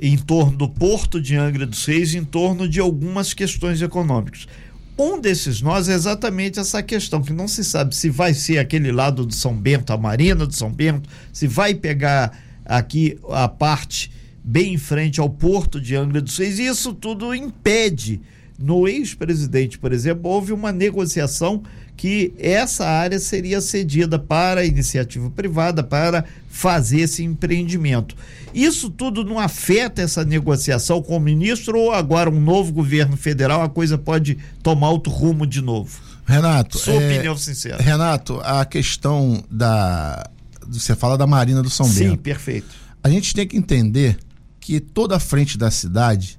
em 0.00 0.16
torno 0.16 0.56
do 0.56 0.68
Porto 0.68 1.20
de 1.20 1.36
Angra 1.36 1.66
dos 1.66 1.84
Reis, 1.84 2.14
em 2.14 2.24
torno 2.24 2.68
de 2.68 2.78
algumas 2.78 3.34
questões 3.34 3.82
econômicas. 3.82 4.46
Um 4.96 5.20
desses 5.20 5.60
nós 5.62 5.88
é 5.88 5.94
exatamente 5.94 6.58
essa 6.58 6.82
questão, 6.82 7.22
que 7.22 7.32
não 7.32 7.46
se 7.46 7.64
sabe 7.64 7.94
se 7.94 8.10
vai 8.10 8.34
ser 8.34 8.58
aquele 8.58 8.92
lado 8.92 9.24
do 9.24 9.34
São 9.34 9.56
Bento, 9.56 9.92
a 9.92 9.96
Marina 9.96 10.46
do 10.46 10.54
São 10.54 10.72
Bento, 10.72 11.08
se 11.32 11.46
vai 11.46 11.74
pegar 11.74 12.36
aqui 12.64 13.18
a 13.30 13.48
parte 13.48 14.10
bem 14.42 14.74
em 14.74 14.78
frente 14.78 15.20
ao 15.20 15.30
Porto 15.30 15.80
de 15.80 15.94
Angra 15.94 16.20
dos 16.20 16.36
Reis, 16.38 16.58
e 16.58 16.66
isso 16.66 16.92
tudo 16.92 17.34
impede. 17.34 18.20
No 18.58 18.88
ex-presidente, 18.88 19.78
por 19.78 19.92
exemplo, 19.92 20.28
houve 20.28 20.52
uma 20.52 20.72
negociação 20.72 21.62
que 21.98 22.32
essa 22.38 22.86
área 22.86 23.18
seria 23.18 23.60
cedida 23.60 24.20
para 24.20 24.60
a 24.60 24.64
iniciativa 24.64 25.28
privada 25.30 25.82
para 25.82 26.24
fazer 26.48 27.00
esse 27.00 27.24
empreendimento. 27.24 28.14
Isso 28.54 28.88
tudo 28.88 29.24
não 29.24 29.36
afeta 29.36 30.00
essa 30.00 30.24
negociação 30.24 31.02
com 31.02 31.16
o 31.16 31.20
ministro 31.20 31.76
ou 31.76 31.92
agora 31.92 32.30
um 32.30 32.40
novo 32.40 32.72
governo 32.72 33.16
federal 33.16 33.62
a 33.62 33.68
coisa 33.68 33.98
pode 33.98 34.38
tomar 34.62 34.90
outro 34.90 35.12
rumo 35.12 35.44
de 35.44 35.60
novo? 35.60 36.00
Renato, 36.24 36.78
sua 36.78 36.94
é, 36.94 37.14
opinião 37.14 37.36
sincera. 37.36 37.82
Renato, 37.82 38.40
a 38.44 38.64
questão 38.64 39.42
da 39.50 40.24
você 40.68 40.94
fala 40.94 41.18
da 41.18 41.26
Marina 41.26 41.64
do 41.64 41.70
São 41.70 41.86
Sim, 41.86 41.98
Bento. 41.98 42.10
Sim, 42.10 42.16
perfeito. 42.18 42.68
A 43.02 43.10
gente 43.10 43.34
tem 43.34 43.44
que 43.44 43.56
entender 43.56 44.16
que 44.60 44.78
toda 44.78 45.16
a 45.16 45.20
frente 45.20 45.58
da 45.58 45.68
cidade 45.68 46.37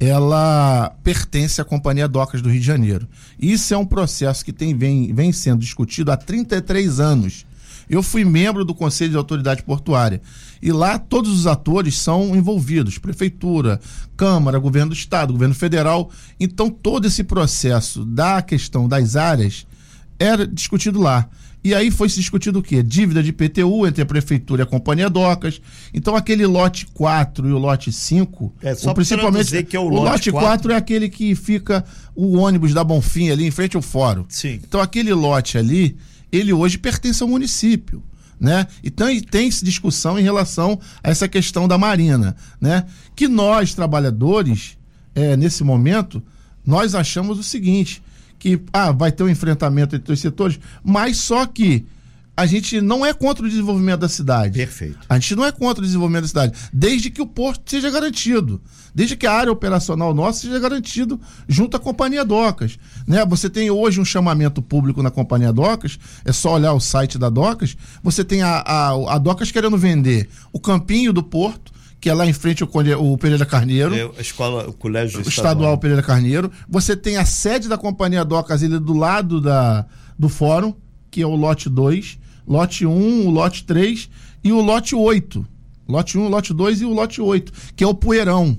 ela 0.00 0.96
pertence 1.04 1.60
à 1.60 1.64
Companhia 1.64 2.08
Docas 2.08 2.40
do 2.40 2.48
Rio 2.48 2.58
de 2.58 2.66
Janeiro. 2.66 3.06
Isso 3.38 3.74
é 3.74 3.76
um 3.76 3.84
processo 3.84 4.42
que 4.42 4.52
tem, 4.52 4.74
vem, 4.74 5.12
vem 5.12 5.30
sendo 5.30 5.60
discutido 5.60 6.10
há 6.10 6.16
33 6.16 6.98
anos. 6.98 7.44
Eu 7.88 8.02
fui 8.02 8.24
membro 8.24 8.64
do 8.64 8.74
Conselho 8.74 9.10
de 9.10 9.16
Autoridade 9.16 9.62
Portuária 9.62 10.22
e 10.62 10.72
lá 10.72 10.98
todos 10.98 11.30
os 11.30 11.46
atores 11.46 11.98
são 11.98 12.34
envolvidos: 12.34 12.96
prefeitura, 12.96 13.78
Câmara, 14.16 14.58
governo 14.58 14.90
do 14.90 14.94
Estado, 14.94 15.34
governo 15.34 15.54
federal. 15.54 16.10
Então 16.38 16.70
todo 16.70 17.06
esse 17.06 17.22
processo 17.22 18.04
da 18.04 18.40
questão 18.40 18.88
das 18.88 19.16
áreas 19.16 19.66
era 20.20 20.46
discutido 20.46 21.00
lá. 21.00 21.28
E 21.62 21.74
aí 21.74 21.90
foi 21.90 22.08
se 22.08 22.16
discutido 22.16 22.60
o 22.60 22.62
quê? 22.62 22.82
Dívida 22.82 23.22
de 23.22 23.32
PTU 23.32 23.86
entre 23.86 24.02
a 24.02 24.06
prefeitura 24.06 24.62
e 24.62 24.64
a 24.64 24.66
companhia 24.66 25.10
Docas. 25.10 25.60
Então 25.92 26.16
aquele 26.16 26.46
lote 26.46 26.86
4 26.86 27.48
e 27.48 27.52
o 27.52 27.58
lote 27.58 27.92
5, 27.92 28.54
É, 28.62 28.74
só 28.74 28.92
o, 28.92 28.94
principalmente 28.94 29.44
dizer 29.44 29.64
que 29.64 29.76
é 29.76 29.80
o 29.80 29.84
o 29.84 29.88
lote 29.88 30.04
lote 30.04 30.30
4. 30.30 30.48
4 30.48 30.72
é 30.72 30.76
aquele 30.76 31.08
que 31.08 31.34
fica 31.34 31.84
o 32.14 32.38
ônibus 32.38 32.72
da 32.72 32.84
Bonfim 32.84 33.30
ali 33.30 33.46
em 33.46 33.50
frente 33.50 33.76
ao 33.76 33.82
fórum. 33.82 34.24
Sim. 34.28 34.60
Então 34.66 34.80
aquele 34.80 35.12
lote 35.12 35.58
ali, 35.58 35.96
ele 36.32 36.52
hoje 36.52 36.78
pertence 36.78 37.22
ao 37.22 37.28
município. 37.28 38.02
Né? 38.38 38.66
Então 38.82 39.10
e 39.10 39.20
tem-se 39.20 39.62
discussão 39.62 40.18
em 40.18 40.22
relação 40.22 40.80
a 41.04 41.10
essa 41.10 41.28
questão 41.28 41.68
da 41.68 41.76
Marina, 41.76 42.34
né? 42.58 42.86
Que 43.14 43.28
nós, 43.28 43.74
trabalhadores, 43.74 44.78
é, 45.14 45.36
nesse 45.36 45.62
momento, 45.62 46.22
nós 46.64 46.94
achamos 46.94 47.38
o 47.38 47.42
seguinte, 47.42 48.02
que 48.40 48.60
ah, 48.72 48.90
vai 48.90 49.12
ter 49.12 49.22
um 49.22 49.28
enfrentamento 49.28 49.94
entre 49.94 50.12
os 50.12 50.18
setores, 50.18 50.58
mas 50.82 51.18
só 51.18 51.46
que 51.46 51.86
a 52.34 52.46
gente 52.46 52.80
não 52.80 53.04
é 53.04 53.12
contra 53.12 53.44
o 53.44 53.48
desenvolvimento 53.48 54.00
da 54.00 54.08
cidade. 54.08 54.56
Perfeito. 54.56 54.98
A 55.06 55.18
gente 55.18 55.36
não 55.36 55.44
é 55.44 55.52
contra 55.52 55.82
o 55.82 55.86
desenvolvimento 55.86 56.22
da 56.22 56.28
cidade, 56.28 56.58
desde 56.72 57.10
que 57.10 57.20
o 57.20 57.26
porto 57.26 57.70
seja 57.70 57.90
garantido, 57.90 58.62
desde 58.94 59.14
que 59.14 59.26
a 59.26 59.32
área 59.32 59.52
operacional 59.52 60.14
nossa 60.14 60.40
seja 60.40 60.58
garantido 60.58 61.20
junto 61.46 61.76
à 61.76 61.80
Companhia 61.80 62.24
Docas. 62.24 62.78
Né? 63.06 63.26
Você 63.26 63.50
tem 63.50 63.70
hoje 63.70 64.00
um 64.00 64.06
chamamento 64.06 64.62
público 64.62 65.02
na 65.02 65.10
Companhia 65.10 65.52
Docas, 65.52 65.98
é 66.24 66.32
só 66.32 66.54
olhar 66.54 66.72
o 66.72 66.80
site 66.80 67.18
da 67.18 67.28
Docas, 67.28 67.76
você 68.02 68.24
tem 68.24 68.40
a, 68.40 68.60
a, 68.60 69.16
a 69.16 69.18
Docas 69.18 69.52
querendo 69.52 69.76
vender 69.76 70.30
o 70.50 70.58
campinho 70.58 71.12
do 71.12 71.22
porto, 71.22 71.70
que 72.00 72.08
é 72.08 72.14
lá 72.14 72.26
em 72.26 72.32
frente 72.32 72.64
o 72.64 73.18
Pereira 73.18 73.44
Carneiro 73.44 73.94
É, 73.94 74.10
a 74.18 74.20
escola, 74.20 74.68
o 74.68 74.72
colégio 74.72 75.18
o 75.20 75.28
estadual 75.28 75.76
Pereira 75.78 76.02
Carneiro. 76.02 76.50
Você 76.68 76.96
tem 76.96 77.16
a 77.18 77.24
sede 77.24 77.68
da 77.68 77.76
Companhia 77.76 78.24
Docas 78.24 78.62
ele 78.62 78.78
do 78.78 78.94
lado 78.94 79.40
da, 79.40 79.84
do 80.18 80.28
fórum, 80.28 80.72
que 81.10 81.20
é 81.20 81.26
o 81.26 81.34
lote 81.36 81.68
2, 81.68 82.18
lote 82.46 82.86
1, 82.86 83.26
o 83.26 83.30
lote 83.30 83.64
3 83.64 84.08
e 84.42 84.50
o 84.52 84.60
lote 84.60 84.94
8. 84.94 85.46
Lote 85.88 86.16
1, 86.16 86.28
lote 86.28 86.54
2 86.54 86.80
e 86.80 86.84
o 86.84 86.92
lote 86.94 87.20
8, 87.20 87.52
que 87.76 87.82
é 87.84 87.86
o 87.86 87.92
Poeirão, 87.94 88.56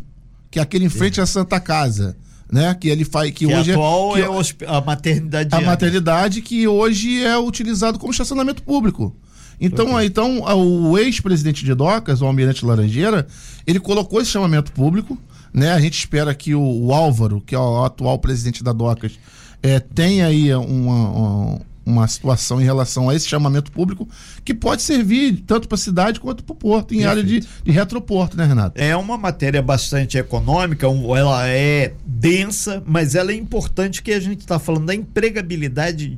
que 0.51 0.59
é 0.59 0.61
aquele 0.61 0.85
em 0.85 0.89
frente 0.89 1.19
à 1.21 1.25
Santa 1.25 1.59
Casa, 1.61 2.15
né? 2.51 2.73
Que 2.75 2.89
ele 2.89 3.05
faz 3.05 3.31
que, 3.31 3.45
Que 3.47 3.55
hoje 3.55 3.71
atual 3.71 4.13
que 4.13 4.21
é, 4.21 4.29
o 4.29 4.33
hosp- 4.33 4.63
a 4.67 4.81
maternidade. 4.81 5.49
a 5.53 5.57
Angra. 5.57 5.69
maternidade 5.71 6.41
que 6.41 6.67
hoje 6.67 7.23
é 7.23 7.37
utilizado 7.39 7.97
como 7.97 8.11
estacionamento 8.11 8.61
público. 8.61 9.15
Então, 9.61 9.95
aí, 9.95 10.07
então 10.07 10.41
o 10.41 10.97
ex-presidente 10.97 11.63
de 11.63 11.73
Docas, 11.75 12.21
o 12.21 12.25
Almirante 12.25 12.65
Laranjeira, 12.65 13.27
ele 13.67 13.79
colocou 13.79 14.19
esse 14.19 14.31
chamamento 14.31 14.71
público, 14.71 15.17
né? 15.53 15.71
A 15.71 15.79
gente 15.79 15.97
espera 15.99 16.33
que 16.33 16.55
o, 16.55 16.61
o 16.61 16.91
Álvaro, 16.93 17.39
que 17.41 17.53
é 17.53 17.59
o 17.59 17.83
atual 17.85 18.17
presidente 18.17 18.63
da 18.63 18.73
Docas, 18.73 19.19
eh, 19.61 19.79
tenha 19.79 20.25
aí 20.25 20.53
uma, 20.55 21.09
uma, 21.09 21.61
uma 21.85 22.07
situação 22.07 22.59
em 22.59 22.63
relação 22.63 23.09
a 23.09 23.15
esse 23.15 23.27
chamamento 23.27 23.71
público 23.71 24.07
que 24.45 24.53
pode 24.53 24.81
servir 24.81 25.43
tanto 25.45 25.67
para 25.67 25.75
a 25.75 25.79
cidade 25.79 26.19
quanto 26.19 26.43
para 26.43 26.53
o 26.53 26.55
porto, 26.55 26.93
em 26.93 27.03
área 27.05 27.23
de, 27.23 27.41
de 27.63 27.71
retroporto, 27.71 28.35
né, 28.37 28.45
Renato? 28.45 28.81
É 28.81 28.95
uma 28.95 29.17
matéria 29.17 29.61
bastante 29.61 30.17
econômica, 30.17 30.87
um- 30.89 31.15
ela 31.15 31.47
é 31.47 31.93
densa, 32.05 32.81
mas 32.87 33.13
ela 33.13 33.31
é 33.31 33.35
importante 33.35 34.01
que 34.01 34.11
a 34.13 34.19
gente 34.19 34.39
está 34.39 34.57
falando 34.57 34.85
da 34.87 34.95
empregabilidade 34.95 36.17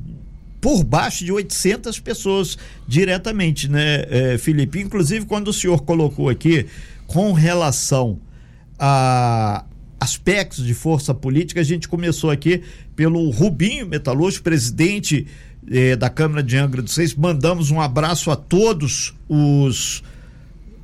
por 0.64 0.82
baixo 0.82 1.26
de 1.26 1.30
800 1.30 2.00
pessoas 2.00 2.56
diretamente, 2.88 3.68
né, 3.68 4.06
eh, 4.08 4.38
Felipe? 4.38 4.80
Inclusive, 4.80 5.26
quando 5.26 5.48
o 5.48 5.52
senhor 5.52 5.82
colocou 5.82 6.30
aqui 6.30 6.64
com 7.06 7.34
relação 7.34 8.18
a 8.78 9.66
aspectos 10.00 10.64
de 10.64 10.72
força 10.72 11.12
política, 11.12 11.60
a 11.60 11.62
gente 11.62 11.86
começou 11.86 12.30
aqui 12.30 12.62
pelo 12.96 13.28
Rubinho 13.28 13.86
Metalúrgico, 13.86 14.42
presidente 14.42 15.26
eh, 15.70 15.96
da 15.96 16.08
Câmara 16.08 16.42
de 16.42 16.56
Angra 16.56 16.80
dos 16.80 16.96
Reis. 16.96 17.14
Mandamos 17.14 17.70
um 17.70 17.78
abraço 17.78 18.30
a 18.30 18.36
todos 18.36 19.14
os 19.28 20.02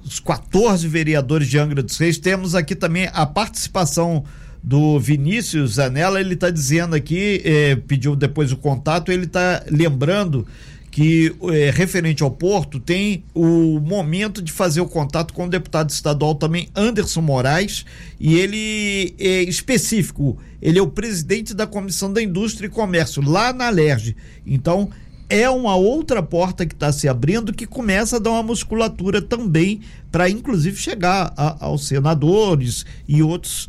os 0.05 0.21
14 0.21 0.87
vereadores 0.89 1.49
de 1.49 1.59
Angra 1.59 1.83
dos 1.83 1.97
Reis. 1.97 2.19
Temos 2.19 2.55
aqui 2.55 2.75
também 2.75 3.09
a 3.15 3.25
participação 3.25 4.25
do 4.63 4.99
Vinícius 4.99 5.75
Zanella. 5.75 6.21
Ele 6.21 6.35
está 6.35 6.51
dizendo 6.51 6.95
aqui, 6.95 7.41
eh, 7.45 7.77
pediu 7.87 8.15
depois 8.17 8.53
o 8.53 8.57
contato, 8.57 9.11
ele 9.11 9.25
está 9.25 9.63
lembrando 9.71 10.47
que, 10.91 11.33
eh, 11.53 11.71
referente 11.73 12.23
ao 12.23 12.31
Porto, 12.33 12.81
tem 12.81 13.23
o 13.33 13.79
momento 13.79 14.43
de 14.43 14.51
fazer 14.51 14.81
o 14.81 14.87
contato 14.87 15.33
com 15.33 15.45
o 15.47 15.49
deputado 15.49 15.91
estadual 15.91 16.35
também, 16.35 16.69
Anderson 16.75 17.21
Moraes, 17.21 17.85
e 18.19 18.35
ele 18.35 19.15
é 19.19 19.43
específico, 19.45 20.37
ele 20.61 20.81
é 20.81 20.83
o 20.83 20.89
presidente 20.89 21.55
da 21.55 21.65
Comissão 21.67 22.13
da 22.13 22.21
Indústria 22.21 22.67
e 22.67 22.71
Comércio, 22.71 23.23
lá 23.23 23.53
na 23.53 23.69
Alerj. 23.69 24.17
Então, 24.45 24.91
é 25.29 25.49
uma 25.49 25.77
outra 25.77 26.21
porta 26.25 26.67
que 26.67 26.75
está 26.75 26.91
se 26.91 27.07
abrindo 27.09 27.53
que 27.53 27.67
começa 27.67 28.17
a 28.17 28.19
dar 28.19 28.31
uma 28.31 28.43
musculatura 28.43 29.23
também 29.23 29.81
para 30.11 30.29
inclusive 30.29 30.77
chegar 30.77 31.33
a- 31.37 31.67
aos 31.67 31.87
senadores 31.87 32.85
e 33.07 33.23
outros 33.23 33.69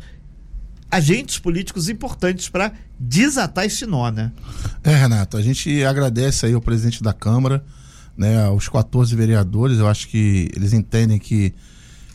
agentes 0.92 1.38
políticos 1.38 1.88
importantes 1.88 2.50
para 2.50 2.72
desatar 3.00 3.64
esse 3.64 3.86
nó, 3.86 4.10
né? 4.10 4.30
É, 4.84 4.94
Renato, 4.94 5.38
a 5.38 5.42
gente 5.42 5.82
agradece 5.82 6.44
aí 6.44 6.52
ao 6.52 6.60
presidente 6.60 7.02
da 7.02 7.14
Câmara, 7.14 7.64
né, 8.16 8.44
aos 8.44 8.68
14 8.68 9.16
vereadores, 9.16 9.78
eu 9.78 9.88
acho 9.88 10.06
que 10.08 10.50
eles 10.54 10.74
entendem 10.74 11.18
que, 11.18 11.54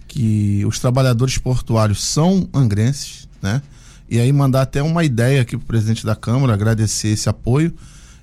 que 0.07 0.63
os 0.65 0.77
trabalhadores 0.77 1.39
portuários 1.39 2.03
são 2.03 2.47
angrenses, 2.53 3.27
né? 3.41 3.63
E 4.07 4.19
aí 4.19 4.31
mandar 4.31 4.61
até 4.61 4.81
uma 4.81 5.03
ideia 5.03 5.41
aqui 5.41 5.57
pro 5.57 5.65
presidente 5.65 6.05
da 6.05 6.15
Câmara, 6.15 6.53
agradecer 6.53 7.09
esse 7.09 7.27
apoio, 7.27 7.73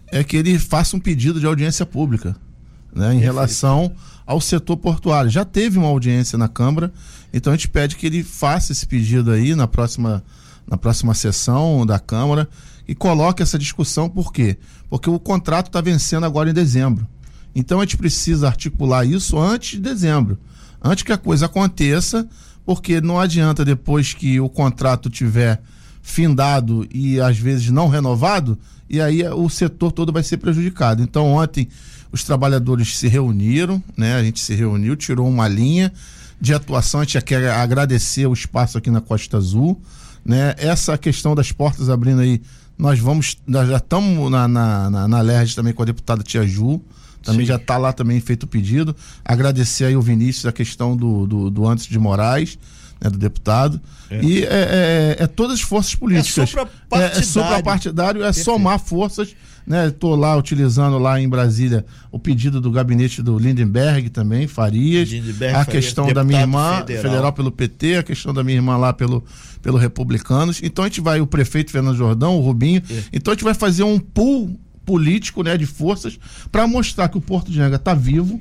é 0.06 0.22
que 0.22 0.36
ele 0.36 0.58
faça 0.58 0.96
um 0.96 1.00
pedido 1.00 1.40
de 1.40 1.46
audiência 1.46 1.84
pública, 1.84 2.36
né, 2.94 3.12
em 3.12 3.18
relação 3.18 3.92
ao 4.24 4.40
setor 4.40 4.76
portuário. 4.76 5.28
Já 5.28 5.44
teve 5.44 5.78
uma 5.78 5.88
audiência 5.88 6.38
na 6.38 6.48
Câmara, 6.48 6.92
então 7.32 7.52
a 7.52 7.56
gente 7.56 7.68
pede 7.68 7.96
que 7.96 8.06
ele 8.06 8.22
faça 8.22 8.70
esse 8.70 8.86
pedido 8.86 9.32
aí 9.32 9.54
na 9.56 9.66
próxima, 9.66 10.22
na 10.66 10.76
próxima 10.76 11.14
sessão 11.14 11.84
da 11.84 11.98
Câmara 11.98 12.48
e 12.86 12.94
coloque 12.94 13.42
essa 13.42 13.58
discussão, 13.58 14.08
por 14.08 14.32
quê? 14.32 14.56
Porque 14.88 15.08
o 15.08 15.18
contrato 15.18 15.66
está 15.66 15.80
vencendo 15.80 16.24
agora 16.24 16.50
em 16.50 16.54
dezembro. 16.54 17.06
Então 17.54 17.80
a 17.80 17.82
gente 17.84 17.96
precisa 17.96 18.48
articular 18.48 19.04
isso 19.04 19.38
antes 19.38 19.72
de 19.72 19.80
dezembro, 19.80 20.38
antes 20.82 21.04
que 21.04 21.12
a 21.12 21.18
coisa 21.18 21.46
aconteça, 21.46 22.28
porque 22.64 23.00
não 23.00 23.18
adianta 23.18 23.64
depois 23.64 24.12
que 24.12 24.40
o 24.40 24.48
contrato 24.48 25.08
tiver 25.08 25.62
findado 26.02 26.86
e 26.92 27.20
às 27.20 27.38
vezes 27.38 27.70
não 27.70 27.88
renovado, 27.88 28.58
e 28.88 29.00
aí 29.00 29.26
o 29.28 29.48
setor 29.48 29.92
todo 29.92 30.12
vai 30.12 30.22
ser 30.22 30.36
prejudicado. 30.36 31.02
Então 31.02 31.32
ontem 31.32 31.68
os 32.12 32.22
trabalhadores 32.22 32.96
se 32.96 33.08
reuniram, 33.08 33.82
né? 33.96 34.14
A 34.14 34.22
gente 34.22 34.40
se 34.40 34.54
reuniu, 34.54 34.94
tirou 34.96 35.28
uma 35.28 35.48
linha 35.48 35.92
de 36.40 36.52
atuação, 36.52 37.00
a 37.00 37.04
gente 37.04 37.20
quer 37.22 37.50
agradecer 37.50 38.26
o 38.26 38.32
espaço 38.32 38.76
aqui 38.76 38.90
na 38.90 39.00
Costa 39.00 39.36
Azul, 39.36 39.80
né? 40.24 40.54
Essa 40.58 40.96
questão 40.96 41.34
das 41.34 41.52
portas 41.52 41.90
abrindo 41.90 42.20
aí, 42.20 42.40
nós 42.78 42.98
vamos, 42.98 43.36
nós 43.46 43.68
já 43.68 43.76
estamos 43.76 44.30
na, 44.30 44.48
na, 44.48 44.90
na, 44.90 45.08
na 45.08 45.20
LERJ 45.20 45.54
também 45.54 45.72
com 45.72 45.82
a 45.82 45.86
deputada 45.86 46.22
Tia 46.22 46.46
Ju, 46.46 46.80
também 47.22 47.46
já 47.46 47.56
está 47.56 47.78
lá 47.78 47.92
também 47.92 48.20
feito 48.20 48.42
o 48.42 48.46
pedido. 48.46 48.94
Agradecer 49.24 49.86
aí 49.86 49.96
o 49.96 50.02
Vinícius 50.02 50.46
a 50.46 50.52
questão 50.52 50.96
do, 50.96 51.26
do, 51.26 51.50
do 51.50 51.66
Antes 51.66 51.86
de 51.86 51.98
Moraes, 51.98 52.58
né, 53.04 53.10
do 53.10 53.18
deputado. 53.18 53.80
E 54.10 54.42
é, 54.44 55.16
é, 55.18 55.24
é 55.24 55.26
todas 55.26 55.56
as 55.56 55.60
forças 55.60 55.94
políticas. 55.94 56.48
suprapartidário. 56.48 57.16
É, 57.16 57.18
é 57.18 57.22
suprapartidário, 57.22 58.24
é 58.24 58.32
somar 58.32 58.78
forças. 58.78 59.36
Né? 59.66 59.88
Estou 59.88 60.14
lá 60.14 60.36
utilizando 60.36 60.98
lá 60.98 61.18
em 61.20 61.28
Brasília 61.28 61.86
o 62.10 62.18
pedido 62.18 62.60
do 62.60 62.70
gabinete 62.70 63.22
do 63.22 63.38
Lindenberg 63.38 64.10
também, 64.10 64.46
Farias. 64.46 65.08
Lindenberg 65.08 65.54
a 65.54 65.64
Farias, 65.64 65.84
questão 65.84 66.12
da 66.12 66.22
minha 66.22 66.40
irmã, 66.40 66.78
federal. 66.78 67.02
federal. 67.02 67.32
pelo 67.32 67.50
PT, 67.50 67.96
a 67.96 68.02
questão 68.02 68.34
da 68.34 68.44
minha 68.44 68.56
irmã 68.56 68.76
lá 68.76 68.92
pelo, 68.92 69.24
pelo 69.62 69.78
Republicanos. 69.78 70.60
Então 70.62 70.84
a 70.84 70.88
gente 70.88 71.00
vai, 71.00 71.20
o 71.20 71.26
prefeito 71.26 71.70
Fernando 71.70 71.96
Jordão, 71.96 72.36
o 72.36 72.40
Rubinho. 72.40 72.82
Então 73.12 73.32
a 73.32 73.34
gente 73.34 73.44
vai 73.44 73.54
fazer 73.54 73.84
um 73.84 73.98
pool 73.98 74.58
político 74.84 75.42
né, 75.42 75.56
de 75.56 75.64
forças 75.64 76.18
para 76.52 76.66
mostrar 76.66 77.08
que 77.08 77.16
o 77.16 77.20
Porto 77.20 77.50
de 77.50 77.60
Angra 77.60 77.76
está 77.76 77.94
vivo. 77.94 78.40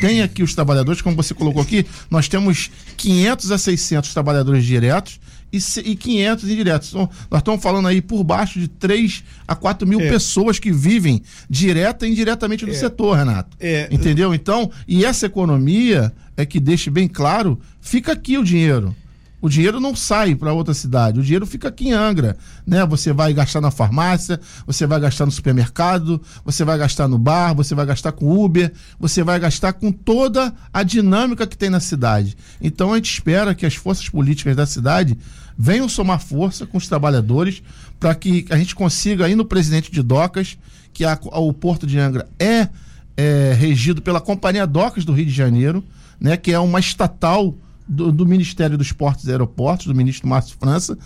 Tem 0.00 0.20
aqui 0.22 0.42
os 0.42 0.54
trabalhadores, 0.54 1.00
como 1.00 1.14
você 1.16 1.32
colocou 1.32 1.62
aqui, 1.62 1.86
nós 2.10 2.28
temos 2.28 2.70
500 2.96 3.52
a 3.52 3.58
600 3.58 4.12
trabalhadores 4.12 4.64
diretos 4.64 5.20
e, 5.52 5.60
se- 5.60 5.80
e 5.80 5.94
500 5.94 6.48
indiretos. 6.50 6.88
Então, 6.88 7.08
nós 7.30 7.40
estamos 7.40 7.62
falando 7.62 7.86
aí 7.86 8.00
por 8.02 8.24
baixo 8.24 8.58
de 8.58 8.66
3 8.68 9.22
a 9.46 9.54
4 9.54 9.86
mil 9.86 10.00
É. 10.00 10.08
pessoas 10.08 10.58
que 10.58 10.72
vivem 10.72 11.22
direta 11.48 12.06
e 12.06 12.10
indiretamente 12.10 12.66
do 12.66 12.74
setor, 12.74 13.16
Renato. 13.16 13.56
É. 13.60 13.86
Entendeu? 13.92 14.34
Então, 14.34 14.70
e 14.88 15.04
essa 15.04 15.26
economia 15.26 16.12
é 16.36 16.44
que 16.46 16.58
deixe 16.58 16.90
bem 16.90 17.06
claro, 17.06 17.60
fica 17.80 18.12
aqui 18.12 18.36
o 18.38 18.42
dinheiro. 18.44 18.96
O 19.42 19.48
dinheiro 19.48 19.80
não 19.80 19.94
sai 19.96 20.36
para 20.36 20.52
outra 20.52 20.72
cidade, 20.72 21.18
o 21.18 21.22
dinheiro 21.22 21.44
fica 21.44 21.66
aqui 21.68 21.88
em 21.88 21.92
Angra, 21.92 22.36
né? 22.64 22.86
Você 22.86 23.12
vai 23.12 23.34
gastar 23.34 23.60
na 23.60 23.72
farmácia, 23.72 24.40
você 24.64 24.86
vai 24.86 25.00
gastar 25.00 25.26
no 25.26 25.32
supermercado, 25.32 26.22
você 26.44 26.64
vai 26.64 26.78
gastar 26.78 27.08
no 27.08 27.18
bar, 27.18 27.52
você 27.52 27.74
vai 27.74 27.84
gastar 27.84 28.12
com 28.12 28.32
Uber, 28.32 28.72
você 29.00 29.24
vai 29.24 29.40
gastar 29.40 29.72
com 29.72 29.90
toda 29.90 30.54
a 30.72 30.84
dinâmica 30.84 31.44
que 31.44 31.58
tem 31.58 31.68
na 31.68 31.80
cidade. 31.80 32.36
Então 32.60 32.92
a 32.92 32.96
gente 32.96 33.12
espera 33.12 33.52
que 33.52 33.66
as 33.66 33.74
forças 33.74 34.08
políticas 34.08 34.54
da 34.54 34.64
cidade 34.64 35.18
venham 35.58 35.88
somar 35.88 36.20
força 36.20 36.64
com 36.64 36.78
os 36.78 36.86
trabalhadores 36.86 37.62
para 37.98 38.14
que 38.14 38.46
a 38.48 38.56
gente 38.56 38.74
consiga 38.76 39.26
aí 39.26 39.34
no 39.34 39.44
presidente 39.44 39.90
de 39.90 40.02
Docas 40.02 40.56
que 40.92 41.04
a- 41.04 41.18
o 41.32 41.52
Porto 41.52 41.84
de 41.86 41.98
Angra 41.98 42.28
é 42.38 42.68
é 43.16 43.52
regido 43.58 44.00
pela 44.00 44.20
Companhia 44.20 44.66
Docas 44.66 45.04
do 45.04 45.12
Rio 45.12 45.26
de 45.26 45.32
Janeiro, 45.32 45.84
né, 46.18 46.34
que 46.36 46.50
é 46.52 46.58
uma 46.58 46.80
estatal 46.80 47.54
do, 47.88 48.12
do 48.12 48.26
Ministério 48.26 48.78
dos 48.78 48.92
Portos 48.92 49.26
e 49.26 49.30
Aeroportos, 49.30 49.86
do 49.86 49.94
ministro 49.94 50.28
Márcio 50.28 50.56
França, 50.58 50.98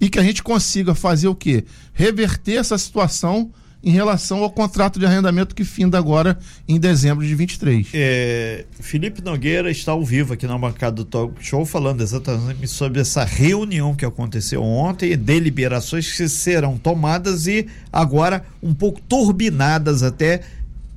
e 0.00 0.08
que 0.08 0.18
a 0.18 0.22
gente 0.22 0.42
consiga 0.42 0.94
fazer 0.94 1.28
o 1.28 1.34
quê? 1.34 1.64
Reverter 1.92 2.58
essa 2.58 2.78
situação 2.78 3.50
em 3.82 3.90
relação 3.90 4.42
ao 4.42 4.50
contrato 4.50 4.98
de 4.98 5.06
arrendamento 5.06 5.54
que 5.54 5.64
finda 5.64 5.96
agora 5.98 6.38
em 6.66 6.78
dezembro 6.80 7.24
de 7.24 7.34
23. 7.34 7.88
É, 7.94 8.64
Felipe 8.80 9.22
Nogueira 9.22 9.70
está 9.70 9.92
ao 9.92 10.04
vivo 10.04 10.34
aqui 10.34 10.46
na 10.46 10.58
bancada 10.58 10.96
do 10.96 11.04
Talk 11.04 11.34
Show 11.40 11.64
falando 11.64 12.00
exatamente 12.00 12.66
sobre 12.66 13.00
essa 13.00 13.24
reunião 13.24 13.94
que 13.94 14.04
aconteceu 14.04 14.62
ontem, 14.62 15.16
deliberações 15.16 16.10
que 16.10 16.28
serão 16.28 16.76
tomadas 16.76 17.46
e 17.46 17.66
agora 17.92 18.44
um 18.62 18.74
pouco 18.74 19.00
turbinadas 19.00 20.02
até 20.02 20.42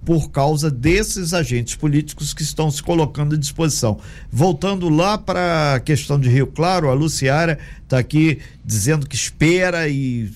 por 0.03 0.31
causa 0.31 0.71
desses 0.71 1.33
agentes 1.33 1.75
políticos 1.75 2.33
que 2.33 2.41
estão 2.41 2.71
se 2.71 2.81
colocando 2.81 3.35
à 3.35 3.37
disposição. 3.37 3.99
Voltando 4.31 4.89
lá 4.89 5.17
para 5.17 5.75
a 5.75 5.79
questão 5.79 6.19
de 6.19 6.29
Rio 6.29 6.47
Claro, 6.47 6.89
a 6.89 6.93
Luciara 6.93 7.59
está 7.83 7.99
aqui 7.99 8.39
dizendo 8.65 9.07
que 9.07 9.15
espera 9.15 9.87
e 9.87 10.31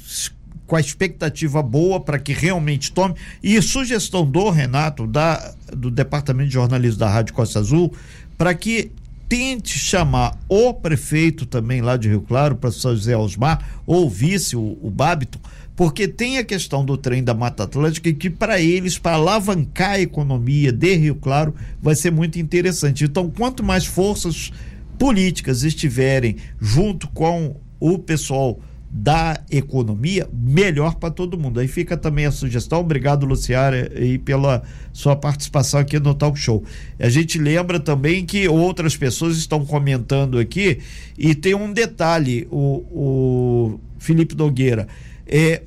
com 0.68 0.76
a 0.76 0.80
expectativa 0.80 1.62
boa 1.62 2.00
para 2.00 2.20
que 2.20 2.34
realmente 2.34 2.92
tome. 2.92 3.16
E 3.42 3.60
sugestão 3.62 4.26
do 4.26 4.50
Renato, 4.50 5.08
da, 5.08 5.54
do 5.76 5.90
Departamento 5.90 6.50
de 6.50 6.54
Jornalismo 6.54 7.00
da 7.00 7.10
Rádio 7.10 7.34
Costa 7.34 7.60
Azul, 7.60 7.94
para 8.38 8.54
que 8.54 8.92
tente 9.28 9.80
chamar 9.80 10.38
o 10.48 10.74
prefeito 10.74 11.46
também 11.46 11.82
lá 11.82 11.98
de 11.98 12.08
Rio 12.10 12.22
Claro, 12.22 12.56
para 12.56 12.72
São 12.72 12.96
José 12.96 13.18
Osmar, 13.18 13.82
ou 13.86 14.10
vice, 14.10 14.56
o, 14.56 14.78
o 14.82 14.92
Babiton, 14.92 15.40
porque 15.76 16.08
tem 16.08 16.38
a 16.38 16.44
questão 16.44 16.86
do 16.86 16.98
trem 16.98 17.24
da 17.24 17.34
Mata 17.34 17.64
Atlântica 17.64 18.12
que 18.14 18.30
para 18.30 18.60
eles, 18.60 18.98
para 18.98 19.16
alavancar 19.16 19.92
a 19.92 20.00
economia 20.00 20.72
de 20.72 20.96
Rio 20.96 21.16
Claro, 21.16 21.54
vai 21.82 21.96
ser 21.96 22.12
muito 22.12 22.40
interessante. 22.40 23.04
Então, 23.04 23.30
quanto 23.30 23.64
mais 23.64 23.86
forças 23.86 24.52
políticas 24.98 25.64
estiverem 25.64 26.38
junto 26.60 27.08
com 27.10 27.56
o 27.80 28.00
pessoal 28.00 28.60
da 28.98 29.38
economia, 29.52 30.26
melhor 30.32 30.96
para 30.96 31.12
todo 31.12 31.38
mundo. 31.38 31.60
Aí 31.60 31.68
fica 31.68 31.98
também 31.98 32.26
a 32.26 32.32
sugestão. 32.32 32.80
Obrigado, 32.80 33.26
Luciara, 33.26 33.92
e 34.02 34.18
pela 34.18 34.64
sua 34.94 35.18
participação 35.18 35.82
aqui 35.82 36.00
no 36.00 36.14
Talk 36.14 36.40
Show. 36.40 36.64
A 36.98 37.10
gente 37.10 37.38
lembra 37.38 37.78
também 37.78 38.26
que 38.26 38.48
outras 38.48 38.96
pessoas 38.96 39.36
estão 39.36 39.66
comentando 39.66 40.40
aqui 40.40 40.80
e 41.18 41.36
tem 41.36 41.54
um 41.54 41.74
detalhe, 41.74 42.48
o, 42.50 42.86
o 42.90 43.80
Felipe 44.00 44.34
Nogueira. 44.34 44.88
É, 45.26 45.64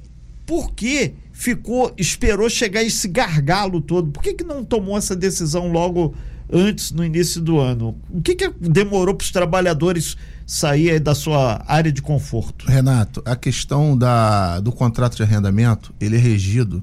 por 0.46 0.72
que 0.72 1.14
ficou, 1.32 1.92
esperou 1.96 2.48
chegar 2.48 2.82
esse 2.82 3.06
gargalo 3.08 3.80
todo? 3.80 4.10
Por 4.10 4.22
que, 4.22 4.34
que 4.34 4.44
não 4.44 4.64
tomou 4.64 4.96
essa 4.96 5.14
decisão 5.14 5.70
logo 5.70 6.14
antes, 6.52 6.90
no 6.90 7.04
início 7.04 7.40
do 7.40 7.58
ano? 7.58 7.96
O 8.10 8.20
que, 8.22 8.34
que 8.34 8.48
demorou 8.60 9.14
para 9.14 9.24
os 9.24 9.30
trabalhadores 9.30 10.16
sair 10.46 10.98
da 10.98 11.14
sua 11.14 11.62
área 11.66 11.92
de 11.92 12.00
conforto? 12.00 12.66
Renato, 12.66 13.22
a 13.24 13.36
questão 13.36 13.96
da, 13.96 14.60
do 14.60 14.72
contrato 14.72 15.16
de 15.16 15.22
arrendamento, 15.22 15.92
ele 16.00 16.16
é 16.16 16.18
regido 16.18 16.82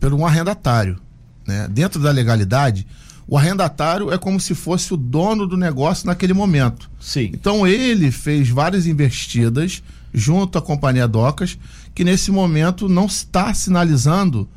por 0.00 0.12
um 0.12 0.26
arrendatário. 0.26 0.98
Né? 1.46 1.68
Dentro 1.70 2.00
da 2.00 2.10
legalidade, 2.10 2.86
o 3.26 3.38
arrendatário 3.38 4.12
é 4.12 4.18
como 4.18 4.38
se 4.38 4.54
fosse 4.54 4.92
o 4.92 4.96
dono 4.96 5.46
do 5.46 5.56
negócio 5.56 6.06
naquele 6.06 6.32
momento. 6.32 6.90
Sim. 7.00 7.30
Então 7.32 7.66
ele 7.66 8.10
fez 8.10 8.48
várias 8.48 8.86
investidas 8.86 9.82
junto 10.12 10.58
à 10.58 10.62
companhia 10.62 11.08
Docas, 11.08 11.58
que 11.94 12.04
nesse 12.04 12.30
momento 12.30 12.88
não 12.88 13.06
está 13.06 13.52
sinalizando 13.54 14.48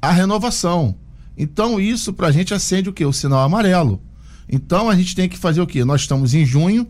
a 0.00 0.10
renovação. 0.10 0.94
Então 1.36 1.80
isso 1.80 2.12
para 2.12 2.28
a 2.28 2.32
gente 2.32 2.54
acende 2.54 2.88
o 2.88 2.92
que? 2.92 3.04
O 3.04 3.12
sinal 3.12 3.40
amarelo. 3.40 4.00
Então 4.48 4.88
a 4.88 4.94
gente 4.94 5.14
tem 5.14 5.28
que 5.28 5.38
fazer 5.38 5.60
o 5.60 5.66
que? 5.66 5.84
Nós 5.84 6.02
estamos 6.02 6.34
em 6.34 6.44
junho, 6.44 6.86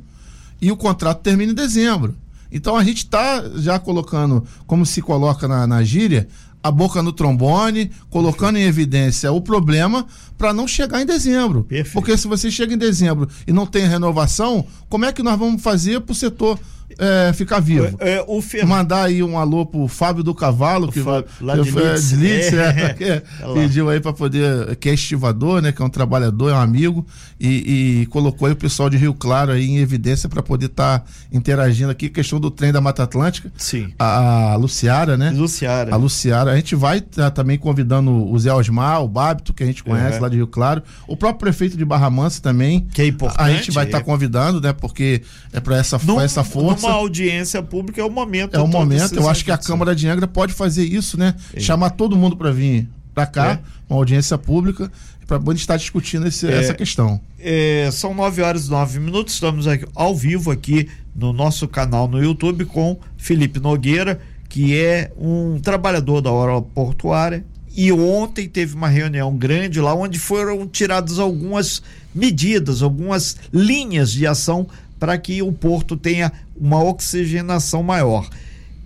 e 0.63 0.71
o 0.71 0.77
contrato 0.77 1.21
termina 1.21 1.51
em 1.51 1.57
dezembro. 1.57 2.15
Então 2.51 2.77
a 2.77 2.85
gente 2.85 2.99
está 2.99 3.43
já 3.57 3.81
colocando, 3.81 4.45
como 4.65 4.87
se 4.87 5.03
coloca 5.03 5.49
na, 5.49 5.67
na 5.67 5.83
gíria, 5.83 6.29
a 6.63 6.71
boca 6.71 7.03
no 7.03 7.13
trombone, 7.13 7.91
colocando 8.09 8.57
em 8.57 8.63
evidência 8.63 9.33
o 9.33 9.41
problema 9.41 10.07
para 10.39 10.53
não 10.53 10.69
chegar 10.69 11.03
em 11.03 11.07
dezembro. 11.07 11.65
Perfeito. 11.65 11.95
Porque 11.95 12.17
se 12.17 12.29
você 12.29 12.51
chega 12.51 12.75
em 12.75 12.79
dezembro 12.79 13.29
e 13.47 13.53
não 13.53 13.67
tem 13.67 13.87
renovação, 13.87 14.65
como 14.89 15.05
é 15.05 15.13
que 15.13 15.23
nós 15.23 15.39
vamos 15.39 15.63
fazer 15.63 16.01
para 16.01 16.13
o 16.13 16.17
setor 16.17 16.59
é, 16.99 17.33
ficar 17.33 17.61
vivo. 17.61 17.97
É, 17.99 18.15
é, 18.15 18.25
o 18.27 18.41
Fer... 18.41 18.67
Mandar 18.67 19.05
aí 19.05 19.23
um 19.23 19.39
alô 19.39 19.67
pro 19.67 19.89
Fábio 19.89 20.23
do 20.23 20.35
Cavalo, 20.35 20.91
que, 20.91 21.01
Fábio, 21.01 21.29
lá 21.41 21.57
de 21.57 21.71
Litz, 21.71 22.11
Litz, 22.13 22.53
é, 22.53 22.97
é, 23.01 23.05
é 23.05 23.23
pediu 23.55 23.89
aí 23.89 24.01
para 24.01 24.13
poder, 24.13 24.77
que 24.77 24.89
é 24.89 24.95
estivador, 24.95 25.61
né, 25.61 25.73
que 25.73 25.83
é 25.83 25.85
um 25.85 25.91
trabalhador, 25.91 26.51
é 26.51 26.55
um 26.55 26.61
amigo, 26.61 27.07
e, 27.41 28.03
e 28.03 28.07
colocou 28.07 28.47
aí 28.47 28.53
o 28.53 28.57
pessoal 28.57 28.89
de 28.89 28.97
Rio 28.97 29.15
Claro 29.15 29.53
aí 29.53 29.67
em 29.67 29.79
evidência 29.79 30.29
para 30.29 30.43
poder 30.43 30.67
estar 30.67 31.01
tá 31.01 31.05
interagindo 31.33 31.91
aqui, 31.91 32.09
questão 32.09 32.39
do 32.39 32.51
trem 32.51 32.73
da 32.73 32.81
Mata 32.81 33.03
Atlântica. 33.03 33.53
Sim. 33.57 33.93
A, 33.99 34.53
a 34.53 34.57
Luciara, 34.57 35.17
né? 35.17 35.31
Luciara. 35.31 35.95
A 35.95 35.97
Luciara. 35.97 36.53
A 36.53 36.57
gente 36.57 36.75
vai 36.75 37.01
tá, 37.01 37.31
também 37.31 37.59
convidando 37.59 38.11
o 38.11 38.39
Zé 38.39 38.53
Osmar, 38.53 39.03
o 39.03 39.09
Bábito, 39.09 39.53
que 39.53 39.63
a 39.63 39.67
gente 39.67 39.83
conhece 39.83 40.19
lá 40.19 40.29
de 40.29 40.37
Rio 40.37 40.47
Claro, 40.47 40.83
o 41.07 41.17
próprio 41.17 41.41
prefeito 41.41 41.77
de 41.77 41.85
Barra 41.85 42.11
Mansa 42.11 42.41
também. 42.41 42.81
Que 42.93 43.03
é 43.03 43.07
importante. 43.07 43.41
A 43.41 43.51
gente 43.51 43.71
vai 43.71 43.87
estar 43.87 43.99
tá 43.99 44.05
convidando, 44.05 44.61
né, 44.61 44.73
porque 44.73 45.23
é 45.53 45.61
para 45.61 45.77
essa, 45.77 45.99
essa 46.23 46.45
força 46.45 46.82
uma 46.87 46.93
audiência 46.93 47.63
pública 47.63 48.01
é 48.01 48.05
o 48.05 48.11
momento. 48.11 48.57
É 48.57 48.61
o 48.61 48.67
momento. 48.67 49.15
Eu 49.15 49.29
acho 49.29 49.45
que 49.45 49.51
a 49.51 49.59
Câmara 49.59 49.95
de 49.95 50.09
Angra 50.09 50.27
pode 50.27 50.53
fazer 50.53 50.85
isso, 50.85 51.19
né? 51.19 51.35
É. 51.55 51.61
Chamar 51.61 51.91
todo 51.91 52.17
mundo 52.17 52.37
para 52.37 52.51
vir 52.51 52.89
para 53.15 53.27
cá, 53.27 53.53
é. 53.53 53.59
uma 53.89 53.99
audiência 53.99 54.39
pública, 54.39 54.91
para 55.27 55.39
gente 55.39 55.61
estar 55.61 55.77
discutindo 55.77 56.27
esse, 56.27 56.47
é, 56.47 56.59
essa 56.59 56.75
questão. 56.75 57.21
É, 57.39 57.89
são 57.93 58.15
nove 58.15 58.43
horas 58.43 58.67
e 58.67 58.71
nove 58.71 58.99
minutos, 58.99 59.35
estamos 59.35 59.67
aqui, 59.67 59.87
ao 59.95 60.15
vivo 60.15 60.51
aqui 60.51 60.89
no 61.15 61.33
nosso 61.33 61.69
canal 61.69 62.09
no 62.09 62.23
YouTube 62.23 62.65
com 62.65 62.99
Felipe 63.17 63.61
Nogueira, 63.61 64.21
que 64.49 64.79
é 64.79 65.11
um 65.17 65.59
trabalhador 65.61 66.21
da 66.21 66.31
hora 66.31 66.61
portuária. 66.61 67.45
E 67.75 67.91
ontem 67.91 68.47
teve 68.47 68.75
uma 68.75 68.89
reunião 68.89 69.35
grande 69.35 69.81
lá 69.81 69.95
onde 69.95 70.19
foram 70.19 70.67
tiradas 70.69 71.19
algumas 71.19 71.83
medidas, 72.15 72.83
algumas 72.83 73.39
linhas 73.51 74.13
de 74.13 74.27
ação 74.27 74.69
para 75.03 75.19
que 75.19 75.43
o 75.43 75.51
porto 75.51 75.97
tenha 75.97 76.31
uma 76.57 76.81
oxigenação 76.81 77.83
maior. 77.83 78.31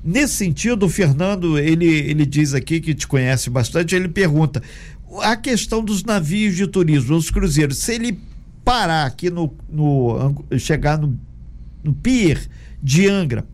Nesse 0.02 0.33
sentido, 0.33 0.87
o 0.87 0.88
Fernando, 0.88 1.59
ele, 1.59 1.85
ele 1.85 2.24
diz 2.24 2.55
aqui 2.55 2.81
que 2.81 2.94
te 2.94 3.07
conhece 3.07 3.50
bastante, 3.50 3.94
ele 3.94 4.09
pergunta: 4.09 4.62
a 5.20 5.37
questão 5.37 5.85
dos 5.85 6.02
navios 6.05 6.57
de 6.57 6.66
turismo, 6.66 7.14
os 7.16 7.31
cruzeiros, 7.31 7.76
se 7.76 7.96
ele 7.96 8.18
parar 8.64 9.05
aqui 9.05 9.29
no, 9.29 9.52
no 9.68 10.35
chegar 10.59 10.96
no, 10.96 11.20
no 11.85 11.92
pier 11.92 12.40
de 12.83 13.07
Angra, 13.07 13.44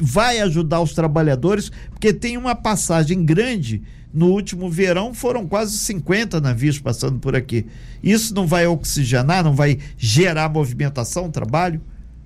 vai 0.00 0.40
ajudar 0.40 0.80
os 0.80 0.92
trabalhadores, 0.92 1.70
porque 1.90 2.12
tem 2.12 2.36
uma 2.36 2.54
passagem 2.54 3.24
grande 3.24 3.82
no 4.12 4.26
último 4.26 4.70
verão 4.70 5.12
foram 5.12 5.46
quase 5.46 5.76
50 5.78 6.40
navios 6.40 6.78
passando 6.78 7.18
por 7.18 7.36
aqui. 7.36 7.66
Isso 8.02 8.34
não 8.34 8.46
vai 8.46 8.66
oxigenar, 8.66 9.44
não 9.44 9.54
vai 9.54 9.78
gerar 9.96 10.48
movimentação, 10.48 11.30
trabalho? 11.30 11.80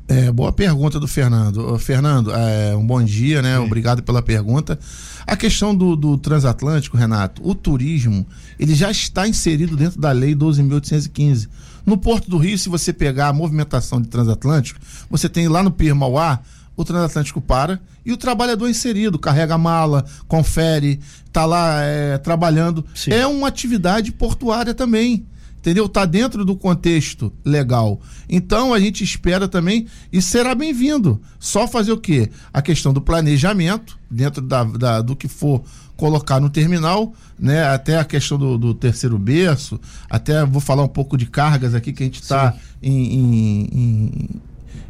É, 0.09 0.31
boa 0.31 0.53
pergunta 0.53 1.01
do 1.01 1.09
Fernando. 1.09 1.79
Fernando, 1.79 2.33
é, 2.33 2.77
um 2.77 2.87
bom 2.87 3.03
dia, 3.03 3.41
né? 3.41 3.57
Sim. 3.57 3.65
Obrigado 3.65 4.03
pela 4.03 4.21
pergunta. 4.21 4.79
A 5.27 5.37
questão 5.37 5.75
do, 5.75 5.97
do, 5.97 6.19
transatlântico, 6.19 6.97
Renato, 6.97 7.41
o 7.49 7.55
turismo, 7.55 8.27
ele 8.59 8.75
já 8.75 8.91
está 8.91 9.27
inserido 9.27 9.77
dentro 9.77 10.01
da 10.01 10.13
lei 10.13 10.35
12.815. 10.35 11.49
No 11.87 11.97
Porto 11.97 12.31
do 12.31 12.37
Rio, 12.37 12.59
se 12.59 12.69
você 12.69 12.93
pegar 12.93 13.29
a 13.29 13.33
movimentação 13.33 14.01
de 14.01 14.09
transatlântico, 14.09 14.79
você 15.11 15.29
tem 15.29 15.49
lá 15.49 15.63
no 15.63 15.71
Pier 15.71 15.95
Mauá, 15.95 16.41
o 16.83 16.85
transatlântico 16.85 17.41
para 17.41 17.81
e 18.05 18.13
o 18.13 18.17
trabalhador 18.17 18.69
inserido, 18.69 19.19
carrega 19.19 19.55
a 19.55 19.59
mala, 19.59 20.05
confere, 20.29 21.01
está 21.25 21.47
lá 21.47 21.81
é, 21.83 22.19
trabalhando. 22.19 22.85
Sim. 22.95 23.13
É 23.13 23.27
uma 23.27 23.49
atividade 23.49 24.13
portuária 24.13 24.75
também. 24.75 25.27
Entendeu? 25.59 25.87
Está 25.87 26.05
dentro 26.05 26.45
do 26.45 26.57
contexto 26.57 27.33
legal. 27.45 28.01
Então 28.29 28.75
a 28.75 28.81
gente 28.81 29.05
espera 29.05 29.47
também 29.47 29.87
e 30.13 30.21
será 30.21 30.57
bem-vindo. 30.57 31.23
Só 31.39 31.69
fazer 31.69 31.93
o 31.93 31.99
quê? 31.99 32.29
A 32.53 32.61
questão 32.61 32.93
do 32.93 33.01
planejamento, 33.01 33.97
dentro 34.11 34.43
da, 34.43 34.65
da, 34.65 35.01
do 35.01 35.15
que 35.15 35.29
for 35.29 35.63
colocar 35.97 36.41
no 36.41 36.51
terminal, 36.51 37.15
né? 37.39 37.65
Até 37.65 37.97
a 37.97 38.05
questão 38.05 38.37
do, 38.37 38.59
do, 38.59 38.75
terceiro 38.75 39.17
berço, 39.17 39.81
até 40.11 40.45
vou 40.45 40.61
falar 40.61 40.83
um 40.83 40.89
pouco 40.89 41.17
de 41.17 41.27
cargas 41.27 41.77
aqui 41.77 41.93
que 41.93 42.03
a 42.03 42.07
gente 42.07 42.21
está 42.21 42.57
em, 42.83 43.15
em, 43.15 43.69
em 43.73 44.29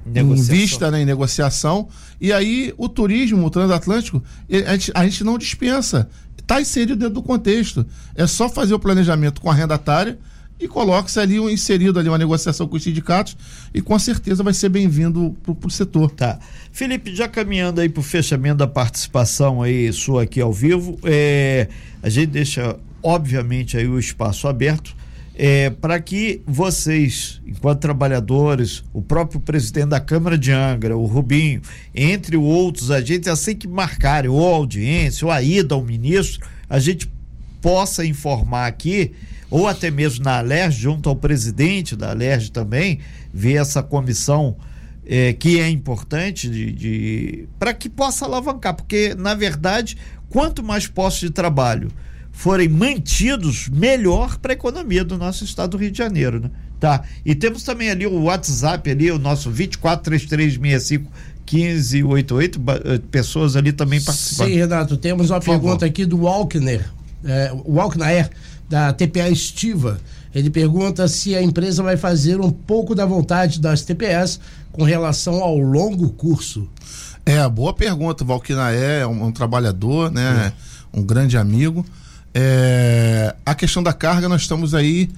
em 0.06 0.34
vista, 0.34 0.90
né, 0.90 1.02
em 1.02 1.04
negociação. 1.04 1.88
E 2.20 2.32
aí 2.32 2.72
o 2.76 2.88
turismo, 2.88 3.44
o 3.44 3.50
transatlântico, 3.50 4.22
a 4.66 4.72
gente, 4.72 4.92
a 4.94 5.04
gente 5.04 5.24
não 5.24 5.38
dispensa. 5.38 6.08
Está 6.38 6.60
inserido 6.60 6.96
dentro 6.96 7.14
do 7.14 7.22
contexto. 7.22 7.86
É 8.14 8.26
só 8.26 8.48
fazer 8.48 8.74
o 8.74 8.78
planejamento 8.78 9.40
com 9.40 9.50
a 9.50 9.52
arrendatária 9.52 10.18
e 10.58 10.68
coloque-se 10.68 11.18
ali 11.18 11.40
um, 11.40 11.48
inserido 11.48 11.98
ali 11.98 12.08
uma 12.08 12.18
negociação 12.18 12.68
com 12.68 12.76
os 12.76 12.82
sindicatos 12.82 13.36
e 13.74 13.80
com 13.80 13.98
certeza 13.98 14.42
vai 14.42 14.54
ser 14.54 14.68
bem-vindo 14.68 15.36
para 15.42 15.66
o 15.66 15.70
setor. 15.70 16.10
Tá. 16.10 16.38
Felipe, 16.70 17.14
já 17.14 17.26
caminhando 17.26 17.80
aí 17.80 17.88
para 17.88 18.00
o 18.00 18.02
fechamento 18.02 18.56
da 18.56 18.66
participação 18.66 19.62
aí 19.62 19.92
sua 19.92 20.22
aqui 20.22 20.40
ao 20.40 20.52
vivo, 20.52 20.98
é, 21.04 21.68
a 22.02 22.08
gente 22.08 22.30
deixa 22.30 22.78
obviamente, 23.02 23.76
aí 23.76 23.88
o 23.88 23.98
espaço 23.98 24.46
aberto 24.46 24.94
é, 25.34 25.70
para 25.70 25.98
que 26.00 26.42
vocês, 26.46 27.40
enquanto 27.46 27.80
trabalhadores, 27.80 28.84
o 28.92 29.00
próprio 29.00 29.40
presidente 29.40 29.88
da 29.88 30.00
Câmara 30.00 30.36
de 30.36 30.52
Angra, 30.52 30.96
o 30.96 31.06
Rubinho, 31.06 31.62
entre 31.94 32.36
outros 32.36 32.90
agentes, 32.90 33.28
assim 33.28 33.54
que 33.54 33.66
marcarem 33.66 34.30
ou 34.30 34.54
audiência, 34.54 35.26
ou 35.26 35.30
a 35.30 35.42
ida 35.42 35.74
ao 35.74 35.82
ministro, 35.82 36.46
a 36.68 36.78
gente 36.78 37.10
possa 37.60 38.04
informar 38.04 38.66
aqui, 38.66 39.12
ou 39.50 39.66
até 39.66 39.90
mesmo 39.90 40.24
na 40.24 40.38
Alerj, 40.38 40.78
junto 40.80 41.08
ao 41.08 41.16
presidente 41.16 41.96
da 41.96 42.10
Alerj 42.10 42.50
também, 42.50 43.00
ver 43.32 43.54
essa 43.54 43.82
comissão 43.82 44.56
é, 45.06 45.32
que 45.32 45.58
é 45.60 45.68
importante 45.68 46.48
de, 46.48 46.72
de 46.72 47.48
para 47.58 47.74
que 47.74 47.88
possa 47.88 48.24
alavancar, 48.24 48.74
porque 48.74 49.14
na 49.14 49.34
verdade, 49.34 49.96
quanto 50.28 50.62
mais 50.62 50.86
postos 50.86 51.28
de 51.28 51.30
trabalho 51.30 51.90
forem 52.32 52.68
mantidos, 52.68 53.68
melhor 53.68 54.38
para 54.38 54.52
a 54.52 54.54
economia 54.54 55.04
do 55.04 55.16
nosso 55.16 55.44
estado 55.44 55.72
do 55.72 55.76
Rio 55.76 55.90
de 55.90 55.98
Janeiro, 55.98 56.40
né? 56.40 56.50
Tá. 56.80 57.02
E 57.24 57.34
temos 57.34 57.62
também 57.62 57.90
ali 57.90 58.06
o 58.06 58.22
WhatsApp 58.24 58.90
ali, 58.90 59.10
o 59.12 59.18
nosso 59.18 59.50
243365 59.50 61.08
1588, 61.46 62.60
eh, 62.84 63.00
pessoas 63.10 63.56
ali 63.56 63.72
também 63.72 64.00
participando. 64.00 64.48
Sim, 64.48 64.54
Renato, 64.54 64.96
temos 64.96 65.30
uma 65.30 65.38
Por 65.38 65.46
pergunta 65.46 65.72
favor. 65.74 65.84
aqui 65.84 66.06
do 66.06 66.22
Walkner, 66.22 66.88
é, 67.24 67.52
Walkner, 67.66 68.30
da 68.68 68.92
TPA 68.92 69.28
Estiva. 69.28 70.00
Ele 70.34 70.48
pergunta 70.48 71.06
se 71.08 71.36
a 71.36 71.42
empresa 71.42 71.82
vai 71.82 71.96
fazer 71.96 72.40
um 72.40 72.50
pouco 72.50 72.94
da 72.94 73.04
vontade 73.04 73.60
das 73.60 73.82
TPS 73.82 74.40
com 74.72 74.82
relação 74.82 75.42
ao 75.42 75.58
longo 75.58 76.08
curso. 76.10 76.66
É, 77.26 77.46
boa 77.48 77.74
pergunta. 77.74 78.24
Valquinaé 78.24 79.00
é 79.00 79.06
um, 79.06 79.26
um 79.26 79.32
trabalhador, 79.32 80.10
né? 80.10 80.52
É. 80.94 80.98
Um 80.98 81.02
grande 81.02 81.36
amigo. 81.36 81.84
É, 82.34 83.34
a 83.44 83.54
questão 83.54 83.82
da 83.82 83.92
carga, 83.92 84.28
nós 84.28 84.42
estamos 84.42 84.74
aí 84.74 85.10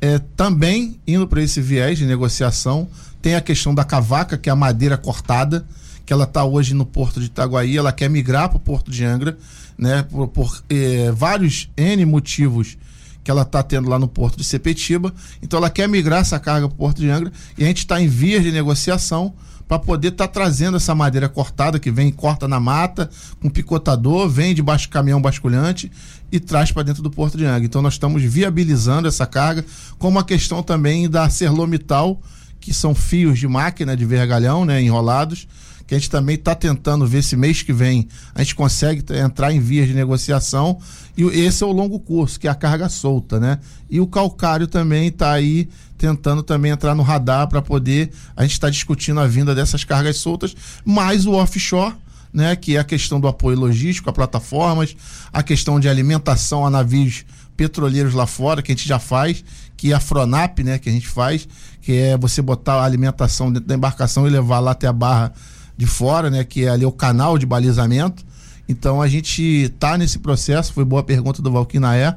é, 0.00 0.18
também 0.36 1.00
indo 1.06 1.26
para 1.26 1.42
esse 1.42 1.60
viés 1.60 1.98
de 1.98 2.06
negociação. 2.06 2.88
Tem 3.22 3.34
a 3.34 3.40
questão 3.40 3.74
da 3.74 3.84
cavaca, 3.84 4.36
que 4.36 4.48
é 4.48 4.52
a 4.52 4.56
madeira 4.56 4.96
cortada, 4.96 5.66
que 6.04 6.12
ela 6.12 6.24
está 6.24 6.44
hoje 6.44 6.74
no 6.74 6.86
porto 6.86 7.18
de 7.18 7.26
Itaguaí, 7.26 7.76
ela 7.76 7.92
quer 7.92 8.08
migrar 8.08 8.48
para 8.48 8.58
o 8.58 8.60
porto 8.60 8.90
de 8.90 9.04
Angra, 9.04 9.36
né? 9.76 10.04
Por, 10.04 10.28
por 10.28 10.62
é, 10.70 11.10
vários 11.10 11.68
N 11.76 12.04
motivos 12.04 12.76
que 13.24 13.30
ela 13.30 13.42
está 13.42 13.60
tendo 13.60 13.88
lá 13.88 13.98
no 13.98 14.06
porto 14.06 14.36
de 14.36 14.44
Sepetiba. 14.44 15.12
Então 15.42 15.58
ela 15.58 15.68
quer 15.68 15.88
migrar 15.88 16.20
essa 16.20 16.38
carga 16.38 16.68
para 16.68 16.74
o 16.74 16.78
porto 16.78 16.98
de 16.98 17.10
Angra 17.10 17.32
e 17.58 17.64
a 17.64 17.66
gente 17.66 17.78
está 17.78 18.00
em 18.00 18.06
vias 18.06 18.44
de 18.44 18.52
negociação 18.52 19.34
para 19.68 19.78
poder 19.78 20.08
estar 20.08 20.28
tá 20.28 20.32
trazendo 20.32 20.76
essa 20.76 20.94
madeira 20.94 21.28
cortada 21.28 21.78
que 21.78 21.90
vem 21.90 22.10
corta 22.12 22.46
na 22.46 22.60
mata 22.60 23.10
com 23.40 23.50
picotador, 23.50 24.28
vem 24.28 24.54
debaixo 24.54 24.88
do 24.88 24.92
caminhão 24.92 25.20
basculhante 25.20 25.90
e 26.30 26.38
traz 26.38 26.70
para 26.70 26.82
dentro 26.82 27.02
do 27.02 27.10
Porto 27.10 27.36
de 27.36 27.44
Angra. 27.44 27.64
Então 27.64 27.82
nós 27.82 27.94
estamos 27.94 28.22
viabilizando 28.22 29.08
essa 29.08 29.26
carga, 29.26 29.64
como 29.98 30.18
a 30.18 30.24
questão 30.24 30.62
também 30.62 31.08
da 31.08 31.28
Serlomital, 31.28 32.20
que 32.60 32.72
são 32.72 32.94
fios 32.94 33.38
de 33.38 33.48
máquina 33.48 33.96
de 33.96 34.04
vergalhão, 34.04 34.64
né, 34.64 34.80
enrolados, 34.80 35.46
que 35.86 35.94
a 35.94 35.98
gente 35.98 36.10
também 36.10 36.34
está 36.34 36.54
tentando 36.54 37.06
ver 37.06 37.22
se 37.22 37.36
mês 37.36 37.62
que 37.62 37.72
vem 37.72 38.08
a 38.34 38.42
gente 38.42 38.54
consegue 38.54 39.04
entrar 39.14 39.52
em 39.52 39.60
vias 39.60 39.86
de 39.86 39.94
negociação. 39.94 40.78
E 41.16 41.22
esse 41.24 41.62
é 41.62 41.66
o 41.66 41.72
longo 41.72 41.98
curso, 41.98 42.38
que 42.38 42.48
é 42.48 42.50
a 42.50 42.54
carga 42.54 42.88
solta, 42.88 43.38
né? 43.38 43.58
E 43.88 44.00
o 44.00 44.06
calcário 44.06 44.66
também 44.66 45.08
está 45.08 45.32
aí 45.32 45.68
tentando 45.96 46.42
também 46.42 46.72
entrar 46.72 46.94
no 46.94 47.02
radar 47.02 47.48
para 47.48 47.62
poder. 47.62 48.10
A 48.36 48.42
gente 48.42 48.52
está 48.52 48.68
discutindo 48.68 49.20
a 49.20 49.26
vinda 49.26 49.54
dessas 49.54 49.84
cargas 49.84 50.16
soltas, 50.16 50.54
mais 50.84 51.24
o 51.26 51.32
offshore 51.32 51.94
né, 52.36 52.54
que 52.54 52.76
é 52.76 52.78
a 52.78 52.84
questão 52.84 53.18
do 53.18 53.26
apoio 53.26 53.58
logístico 53.58 54.10
a 54.10 54.12
plataformas, 54.12 54.94
a 55.32 55.42
questão 55.42 55.80
de 55.80 55.88
alimentação 55.88 56.66
a 56.66 56.70
navios 56.70 57.24
petroleiros 57.56 58.12
lá 58.12 58.26
fora, 58.26 58.60
que 58.60 58.70
a 58.70 58.74
gente 58.74 58.86
já 58.86 58.98
faz, 58.98 59.42
que 59.74 59.90
é 59.90 59.94
a 59.94 60.00
Fronap, 60.00 60.58
né, 60.62 60.78
que 60.78 60.90
a 60.90 60.92
gente 60.92 61.08
faz, 61.08 61.48
que 61.80 61.92
é 61.92 62.18
você 62.18 62.42
botar 62.42 62.74
a 62.74 62.84
alimentação 62.84 63.50
dentro 63.50 63.66
da 63.66 63.74
embarcação 63.74 64.26
e 64.26 64.30
levar 64.30 64.60
lá 64.60 64.72
até 64.72 64.86
a 64.86 64.92
barra 64.92 65.32
de 65.76 65.86
fora, 65.86 66.30
né, 66.30 66.44
que 66.44 66.64
é 66.64 66.68
ali 66.68 66.84
o 66.84 66.92
canal 66.92 67.38
de 67.38 67.46
balizamento. 67.46 68.24
Então 68.68 69.00
a 69.00 69.08
gente 69.08 69.42
está 69.42 69.96
nesse 69.96 70.18
processo, 70.18 70.72
foi 70.72 70.84
boa 70.84 71.02
pergunta 71.02 71.40
do 71.42 71.50
Valquinaé, 71.50 72.16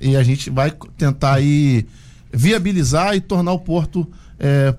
e 0.00 0.16
a 0.16 0.22
gente 0.22 0.50
vai 0.50 0.72
tentar 0.96 1.34
aí 1.34 1.86
viabilizar 2.32 3.14
e 3.14 3.20
tornar 3.20 3.52
o 3.52 3.58
porto 3.58 4.08
é, 4.38 4.74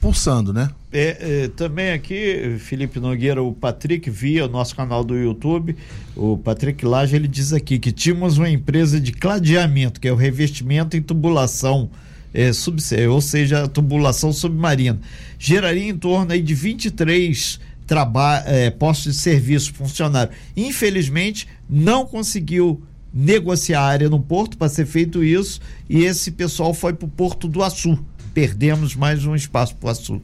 pulsando, 0.00 0.52
né? 0.52 0.70
É, 0.92 1.44
é, 1.44 1.48
também 1.48 1.92
aqui, 1.92 2.56
Felipe 2.58 2.98
Nogueira, 2.98 3.42
o 3.42 3.52
Patrick 3.52 4.08
via 4.08 4.46
o 4.46 4.48
nosso 4.48 4.74
canal 4.74 5.04
do 5.04 5.14
YouTube, 5.14 5.76
o 6.14 6.38
Patrick 6.38 6.84
Laje, 6.86 7.16
ele 7.16 7.28
diz 7.28 7.52
aqui 7.52 7.78
que 7.78 7.92
tínhamos 7.92 8.38
uma 8.38 8.48
empresa 8.48 9.00
de 9.00 9.12
cladeamento, 9.12 10.00
que 10.00 10.08
é 10.08 10.12
o 10.12 10.16
revestimento 10.16 10.96
em 10.96 11.02
tubulação, 11.02 11.90
é, 12.32 12.52
sub, 12.52 12.80
ou 13.10 13.20
seja, 13.20 13.68
tubulação 13.68 14.32
submarina. 14.32 14.98
Geraria 15.38 15.88
em 15.88 15.96
torno 15.96 16.32
aí 16.32 16.42
de 16.42 16.54
23 16.54 17.60
traba 17.86 18.42
é, 18.46 18.70
postos 18.70 19.14
de 19.14 19.20
serviço 19.20 19.72
funcionário. 19.72 20.32
Infelizmente, 20.56 21.46
não 21.68 22.04
conseguiu 22.04 22.82
negociar 23.14 23.80
a 23.80 23.86
área 23.86 24.10
no 24.10 24.20
porto 24.20 24.58
para 24.58 24.68
ser 24.68 24.84
feito 24.84 25.24
isso 25.24 25.60
e 25.88 26.04
esse 26.04 26.30
pessoal 26.32 26.74
foi 26.74 26.92
para 26.92 27.06
o 27.06 27.08
Porto 27.08 27.48
do 27.48 27.62
Açu. 27.62 27.98
Perdemos 28.34 28.94
mais 28.94 29.24
um 29.24 29.34
espaço 29.34 29.74
para 29.76 29.86
o 29.86 29.90
Açu. 29.90 30.20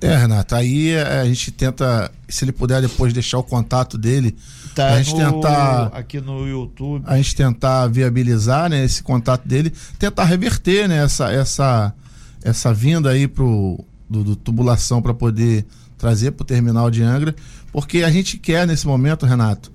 É, 0.00 0.16
Renato, 0.16 0.54
aí 0.54 0.90
é, 0.90 1.20
a 1.20 1.24
gente 1.26 1.50
tenta, 1.50 2.10
se 2.26 2.44
ele 2.44 2.52
puder 2.52 2.80
depois 2.80 3.12
deixar 3.12 3.38
o 3.38 3.42
contato 3.42 3.98
dele, 3.98 4.34
tá 4.74 4.94
a 4.94 5.02
gente 5.02 5.14
no, 5.14 5.32
tentar 5.32 5.86
aqui 5.88 6.20
no 6.20 6.48
YouTube, 6.48 7.04
a 7.06 7.16
gente 7.18 7.36
tentar 7.36 7.86
viabilizar, 7.88 8.70
né, 8.70 8.82
esse 8.82 9.02
contato 9.02 9.46
dele, 9.46 9.72
tentar 9.98 10.24
reverter, 10.24 10.88
né, 10.88 11.04
essa 11.04 11.30
essa 11.30 11.94
essa 12.42 12.72
vinda 12.72 13.10
aí 13.10 13.28
pro 13.28 13.84
do, 14.08 14.24
do 14.24 14.36
tubulação 14.36 15.02
para 15.02 15.12
poder 15.12 15.66
trazer 15.98 16.32
para 16.32 16.44
o 16.44 16.46
terminal 16.46 16.90
de 16.90 17.02
Angra, 17.02 17.34
porque 17.70 18.02
a 18.02 18.10
gente 18.10 18.38
quer 18.38 18.66
nesse 18.66 18.86
momento, 18.86 19.26
Renato, 19.26 19.70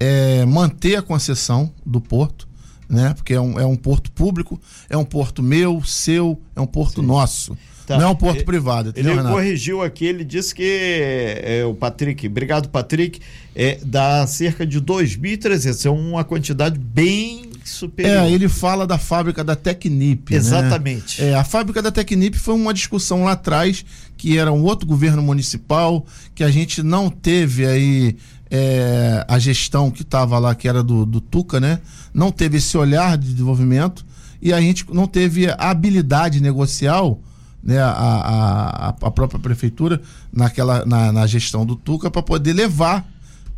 é 0.00 0.44
manter 0.46 0.96
a 0.96 1.02
concessão 1.02 1.70
do 1.84 2.00
porto, 2.00 2.48
né? 2.88 3.12
Porque 3.14 3.34
é 3.34 3.40
um, 3.40 3.60
é 3.60 3.66
um 3.66 3.76
porto 3.76 4.10
público, 4.10 4.58
é 4.88 4.96
um 4.96 5.04
porto 5.04 5.42
meu, 5.42 5.82
seu, 5.84 6.40
é 6.54 6.60
um 6.60 6.66
porto 6.66 7.02
Sim. 7.02 7.06
nosso. 7.06 7.58
Tá. 7.86 7.96
Não 7.98 8.04
é 8.04 8.08
um 8.08 8.16
porto 8.16 8.38
ele, 8.38 8.44
privado. 8.44 8.92
Ele 8.96 9.08
Renato? 9.08 9.28
corrigiu 9.28 9.80
aqui, 9.80 10.06
ele 10.06 10.24
disse 10.24 10.52
que 10.52 11.40
é, 11.42 11.64
o 11.64 11.72
Patrick, 11.72 12.26
obrigado 12.26 12.68
Patrick, 12.68 13.20
é, 13.54 13.78
dá 13.80 14.26
cerca 14.26 14.66
de 14.66 14.80
2.300, 14.80 15.86
é 15.86 15.90
uma 15.90 16.24
quantidade 16.24 16.78
bem 16.80 17.48
superior. 17.64 18.24
É, 18.24 18.30
ele 18.30 18.48
fala 18.48 18.88
da 18.88 18.98
fábrica 18.98 19.44
da 19.44 19.54
Tecnip. 19.54 20.32
Né? 20.32 20.36
Exatamente. 20.36 21.22
Né? 21.22 21.30
É, 21.30 21.34
a 21.34 21.44
fábrica 21.44 21.80
da 21.80 21.92
Tecnip 21.92 22.36
foi 22.36 22.54
uma 22.54 22.74
discussão 22.74 23.22
lá 23.22 23.32
atrás, 23.32 23.84
que 24.16 24.36
era 24.36 24.52
um 24.52 24.64
outro 24.64 24.84
governo 24.84 25.22
municipal, 25.22 26.04
que 26.34 26.42
a 26.42 26.50
gente 26.50 26.82
não 26.82 27.08
teve 27.08 27.66
aí 27.66 28.16
é, 28.50 29.24
a 29.28 29.38
gestão 29.38 29.92
que 29.92 30.02
estava 30.02 30.40
lá, 30.40 30.56
que 30.56 30.68
era 30.68 30.82
do, 30.82 31.06
do 31.06 31.20
Tuca, 31.20 31.60
né? 31.60 31.78
Não 32.12 32.32
teve 32.32 32.58
esse 32.58 32.76
olhar 32.76 33.16
de 33.16 33.30
desenvolvimento 33.30 34.04
e 34.42 34.52
a 34.52 34.60
gente 34.60 34.84
não 34.92 35.06
teve 35.06 35.48
a 35.48 35.70
habilidade 35.70 36.40
negocial 36.40 37.20
né, 37.66 37.80
a, 37.80 37.90
a, 37.90 38.88
a 38.88 39.10
própria 39.10 39.40
prefeitura 39.40 40.00
naquela, 40.32 40.86
na, 40.86 41.12
na 41.12 41.26
gestão 41.26 41.66
do 41.66 41.74
Tuca 41.74 42.08
para 42.08 42.22
poder 42.22 42.52
levar, 42.52 43.04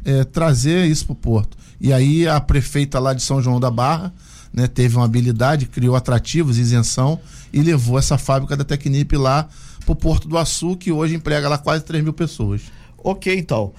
é, 0.02 0.24
trazer 0.24 0.86
isso 0.86 1.04
para 1.04 1.12
o 1.12 1.16
porto. 1.16 1.58
E 1.78 1.92
aí 1.92 2.26
a 2.26 2.40
prefeita 2.40 2.98
lá 2.98 3.12
de 3.12 3.22
São 3.22 3.42
João 3.42 3.60
da 3.60 3.70
Barra 3.70 4.10
né, 4.50 4.66
teve 4.66 4.96
uma 4.96 5.04
habilidade, 5.04 5.66
criou 5.66 5.94
atrativos, 5.94 6.56
isenção 6.56 7.20
e 7.52 7.60
levou 7.60 7.98
essa 7.98 8.16
fábrica 8.16 8.56
da 8.56 8.64
Tecnip 8.64 9.14
lá 9.14 9.46
para 9.84 9.92
o 9.92 9.96
Porto 9.96 10.26
do 10.26 10.38
Açu, 10.38 10.74
que 10.74 10.90
hoje 10.90 11.14
emprega 11.14 11.46
lá 11.46 11.58
quase 11.58 11.84
3 11.84 12.02
mil 12.02 12.14
pessoas. 12.14 12.62
Ok, 12.96 13.36
então. 13.38 13.74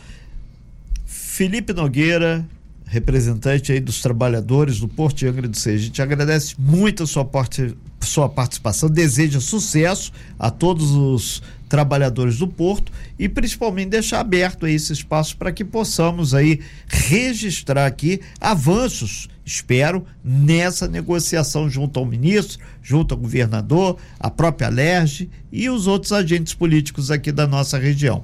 Felipe 1.08 1.74
Nogueira, 1.74 2.46
representante 2.86 3.72
aí 3.72 3.80
dos 3.80 4.00
trabalhadores 4.00 4.80
do 4.80 4.88
Porto 4.88 5.18
de 5.18 5.28
Angra 5.28 5.48
do 5.48 5.58
Seja. 5.58 5.84
A 5.84 5.86
gente 5.88 6.02
agradece 6.02 6.56
muito 6.60 7.04
a 7.04 7.08
sua, 7.08 7.26
parte, 7.26 7.76
sua 8.02 8.30
participação, 8.30 8.90
deseja 8.90 9.40
sucesso 9.40 10.12
a 10.38 10.50
todos 10.50 10.92
os 10.92 11.42
trabalhadores 11.70 12.38
do 12.38 12.48
Porto 12.48 12.92
e 13.18 13.30
principalmente 13.30 13.90
deixar 13.90 14.20
aberto 14.20 14.66
esse 14.66 14.92
espaço 14.92 15.38
para 15.38 15.52
que 15.52 15.64
possamos 15.64 16.34
aí 16.34 16.62
registrar 16.88 17.86
aqui 17.86 18.20
avanços, 18.42 19.30
espero, 19.46 20.04
nessa 20.24 20.88
negociação 20.88 21.70
junto 21.70 22.00
ao 22.00 22.06
ministro, 22.06 22.60
junto 22.82 23.14
ao 23.14 23.20
governador, 23.20 23.98
a 24.20 24.32
própria 24.32 24.68
Alerj 24.68 25.30
e 25.52 25.70
os 25.70 25.86
outros 25.86 26.12
agentes 26.12 26.54
políticos 26.54 27.12
aqui 27.12 27.32
da 27.32 27.46
nossa 27.46 27.78
região. 27.78 28.24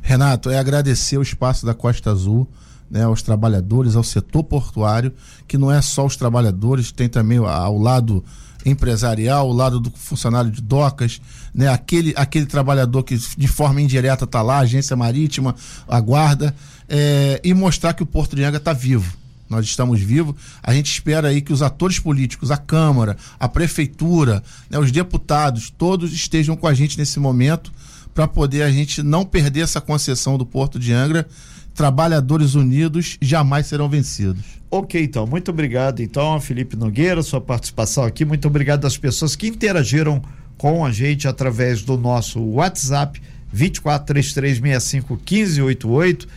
Renato, 0.00 0.48
é 0.50 0.58
agradecer 0.58 1.18
o 1.18 1.22
espaço 1.22 1.66
da 1.66 1.74
Costa 1.74 2.12
Azul 2.12 2.48
né, 2.88 3.02
aos 3.02 3.22
trabalhadores, 3.22 3.96
ao 3.96 4.04
setor 4.04 4.44
portuário, 4.44 5.12
que 5.48 5.58
não 5.58 5.72
é 5.72 5.82
só 5.82 6.06
os 6.06 6.16
trabalhadores, 6.16 6.92
tem 6.92 7.08
também 7.08 7.38
ao 7.38 7.76
lado 7.76 8.24
empresarial, 8.66 9.46
ao 9.46 9.52
lado 9.52 9.80
do 9.80 9.90
funcionário 9.90 10.50
de 10.50 10.60
docas, 10.60 11.20
né, 11.54 11.68
aquele, 11.68 12.12
aquele 12.16 12.44
trabalhador 12.44 13.04
que 13.04 13.16
de 13.16 13.48
forma 13.48 13.80
indireta 13.80 14.24
está 14.24 14.42
lá, 14.42 14.58
agência 14.58 14.96
marítima, 14.96 15.54
a 15.88 16.00
guarda, 16.00 16.54
é, 16.88 17.40
e 17.42 17.54
mostrar 17.54 17.94
que 17.94 18.02
o 18.02 18.06
Porto 18.06 18.34
de 18.34 18.42
Anga 18.42 18.58
está 18.58 18.72
vivo. 18.72 19.16
nós 19.48 19.64
estamos 19.64 20.00
vivos. 20.00 20.34
A 20.62 20.74
gente 20.74 20.90
espera 20.90 21.28
aí 21.28 21.40
que 21.40 21.52
os 21.52 21.62
atores 21.62 22.00
políticos, 22.00 22.50
a 22.50 22.56
Câmara, 22.56 23.16
a 23.38 23.48
Prefeitura, 23.48 24.42
né, 24.68 24.78
os 24.78 24.90
deputados, 24.90 25.70
todos 25.70 26.12
estejam 26.12 26.56
com 26.56 26.66
a 26.66 26.74
gente 26.74 26.98
nesse 26.98 27.20
momento 27.20 27.72
para 28.12 28.26
poder 28.26 28.62
a 28.62 28.70
gente 28.70 29.02
não 29.02 29.24
perder 29.24 29.60
essa 29.60 29.80
concessão 29.80 30.36
do 30.36 30.44
Porto 30.44 30.78
de 30.78 30.92
Angra. 30.92 31.28
Trabalhadores 31.76 32.54
unidos 32.54 33.18
jamais 33.20 33.66
serão 33.66 33.86
vencidos. 33.88 34.44
Ok, 34.70 35.02
então, 35.02 35.26
muito 35.26 35.50
obrigado, 35.50 36.00
então, 36.00 36.40
Felipe 36.40 36.74
Nogueira, 36.74 37.22
sua 37.22 37.38
participação 37.40 38.04
aqui. 38.04 38.24
Muito 38.24 38.48
obrigado 38.48 38.86
às 38.86 38.96
pessoas 38.96 39.36
que 39.36 39.46
interagiram 39.46 40.22
com 40.56 40.82
a 40.84 40.90
gente 40.90 41.28
através 41.28 41.82
do 41.82 41.98
nosso 41.98 42.40
WhatsApp 42.40 43.20
2433651588, 43.54 46.24
uh, 46.24 46.28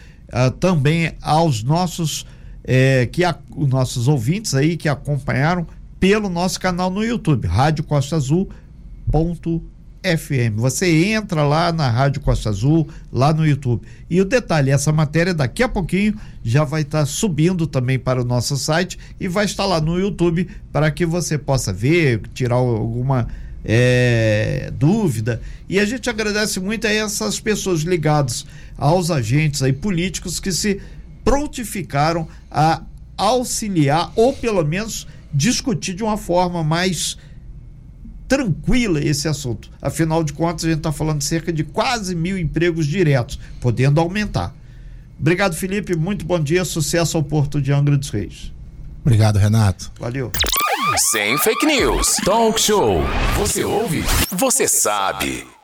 também 0.60 1.14
aos 1.22 1.64
nossos 1.64 2.28
eh, 2.64 3.10
que 3.12 3.24
a, 3.24 3.36
os 3.56 3.68
nossos 3.68 4.08
ouvintes 4.08 4.54
aí 4.54 4.78
que 4.78 4.88
acompanharam 4.88 5.66
pelo 6.00 6.30
nosso 6.30 6.60
canal 6.60 6.92
no 6.92 7.04
YouTube, 7.04 7.48
Rádio 7.48 7.84
Costa 7.84 8.16
Azul. 8.16 8.48
Ponto 9.12 9.64
FM. 10.04 10.58
Você 10.58 10.88
entra 11.14 11.44
lá 11.44 11.72
na 11.72 11.90
Rádio 11.90 12.22
Costa 12.22 12.50
Azul, 12.50 12.88
lá 13.12 13.34
no 13.34 13.46
YouTube. 13.46 13.86
E 14.10 14.22
o 14.22 14.26
detalhe, 14.26 14.72
essa 14.72 14.92
matéria 14.92 15.34
daqui 15.34 15.64
a 15.64 15.70
pouquinho 15.70 16.16
já 16.44 16.64
vai 16.64 16.82
estar 16.82 17.00
tá 17.00 17.06
subindo 17.06 17.68
também 17.68 18.00
para 18.00 18.22
o 18.22 18.26
nosso 18.26 18.58
site 18.58 18.98
e 19.20 19.28
vai 19.28 19.46
estar 19.46 19.66
lá 19.66 19.82
no 19.82 20.00
YouTube 20.00 20.50
para 20.72 20.90
que 20.92 21.06
você 21.06 21.38
possa 21.38 21.74
ver, 21.74 22.22
tirar 22.34 22.56
alguma 22.56 23.28
é, 23.64 24.72
dúvida. 24.78 25.42
E 25.68 25.80
a 25.80 25.86
gente 25.86 26.10
agradece 26.10 26.60
muito 26.60 26.88
a 26.88 26.92
essas 26.92 27.40
pessoas 27.40 27.82
ligadas 27.82 28.46
aos 28.78 29.12
agentes 29.12 29.62
aí 29.62 29.74
políticos 29.74 30.40
que 30.40 30.52
se 30.52 30.82
prontificaram 31.24 32.28
a 32.50 32.82
auxiliar 33.18 34.12
ou 34.16 34.32
pelo 34.34 34.64
menos 34.64 35.06
discutir 35.34 35.94
de 35.94 36.04
uma 36.04 36.18
forma 36.18 36.64
mais 36.64 37.18
tranquila 38.30 39.04
esse 39.04 39.28
assunto. 39.28 39.70
Afinal 39.82 40.24
de 40.24 40.32
contas, 40.32 40.64
a 40.64 40.70
gente 40.70 40.78
está 40.78 40.92
falando 40.92 41.18
de 41.18 41.26
cerca 41.26 41.52
de 41.52 41.64
quase 41.64 42.16
mil 42.16 42.38
empregos 42.38 42.86
diretos, 42.86 43.40
podendo 43.60 44.00
aumentar. 44.00 44.56
Obrigado, 45.20 45.56
Felipe. 45.56 45.98
Muito 45.98 46.24
bom 46.24 46.40
dia. 46.40 46.64
Sucesso 46.64 47.18
ao 47.18 47.24
Porto 47.24 47.60
de 47.60 47.74
Angra 47.74 47.98
dos 47.98 48.10
Reis. 48.10 48.54
Obrigado, 49.02 49.38
Renato. 49.38 49.92
Valeu. 50.00 50.32
Sem 51.12 51.38
fake 51.40 51.66
news. 51.66 52.16
Talk 52.24 52.62
show. 52.62 53.02
Você 53.38 53.64
ouve? 53.66 54.04
Você 54.32 54.68
sabe. 54.68 55.59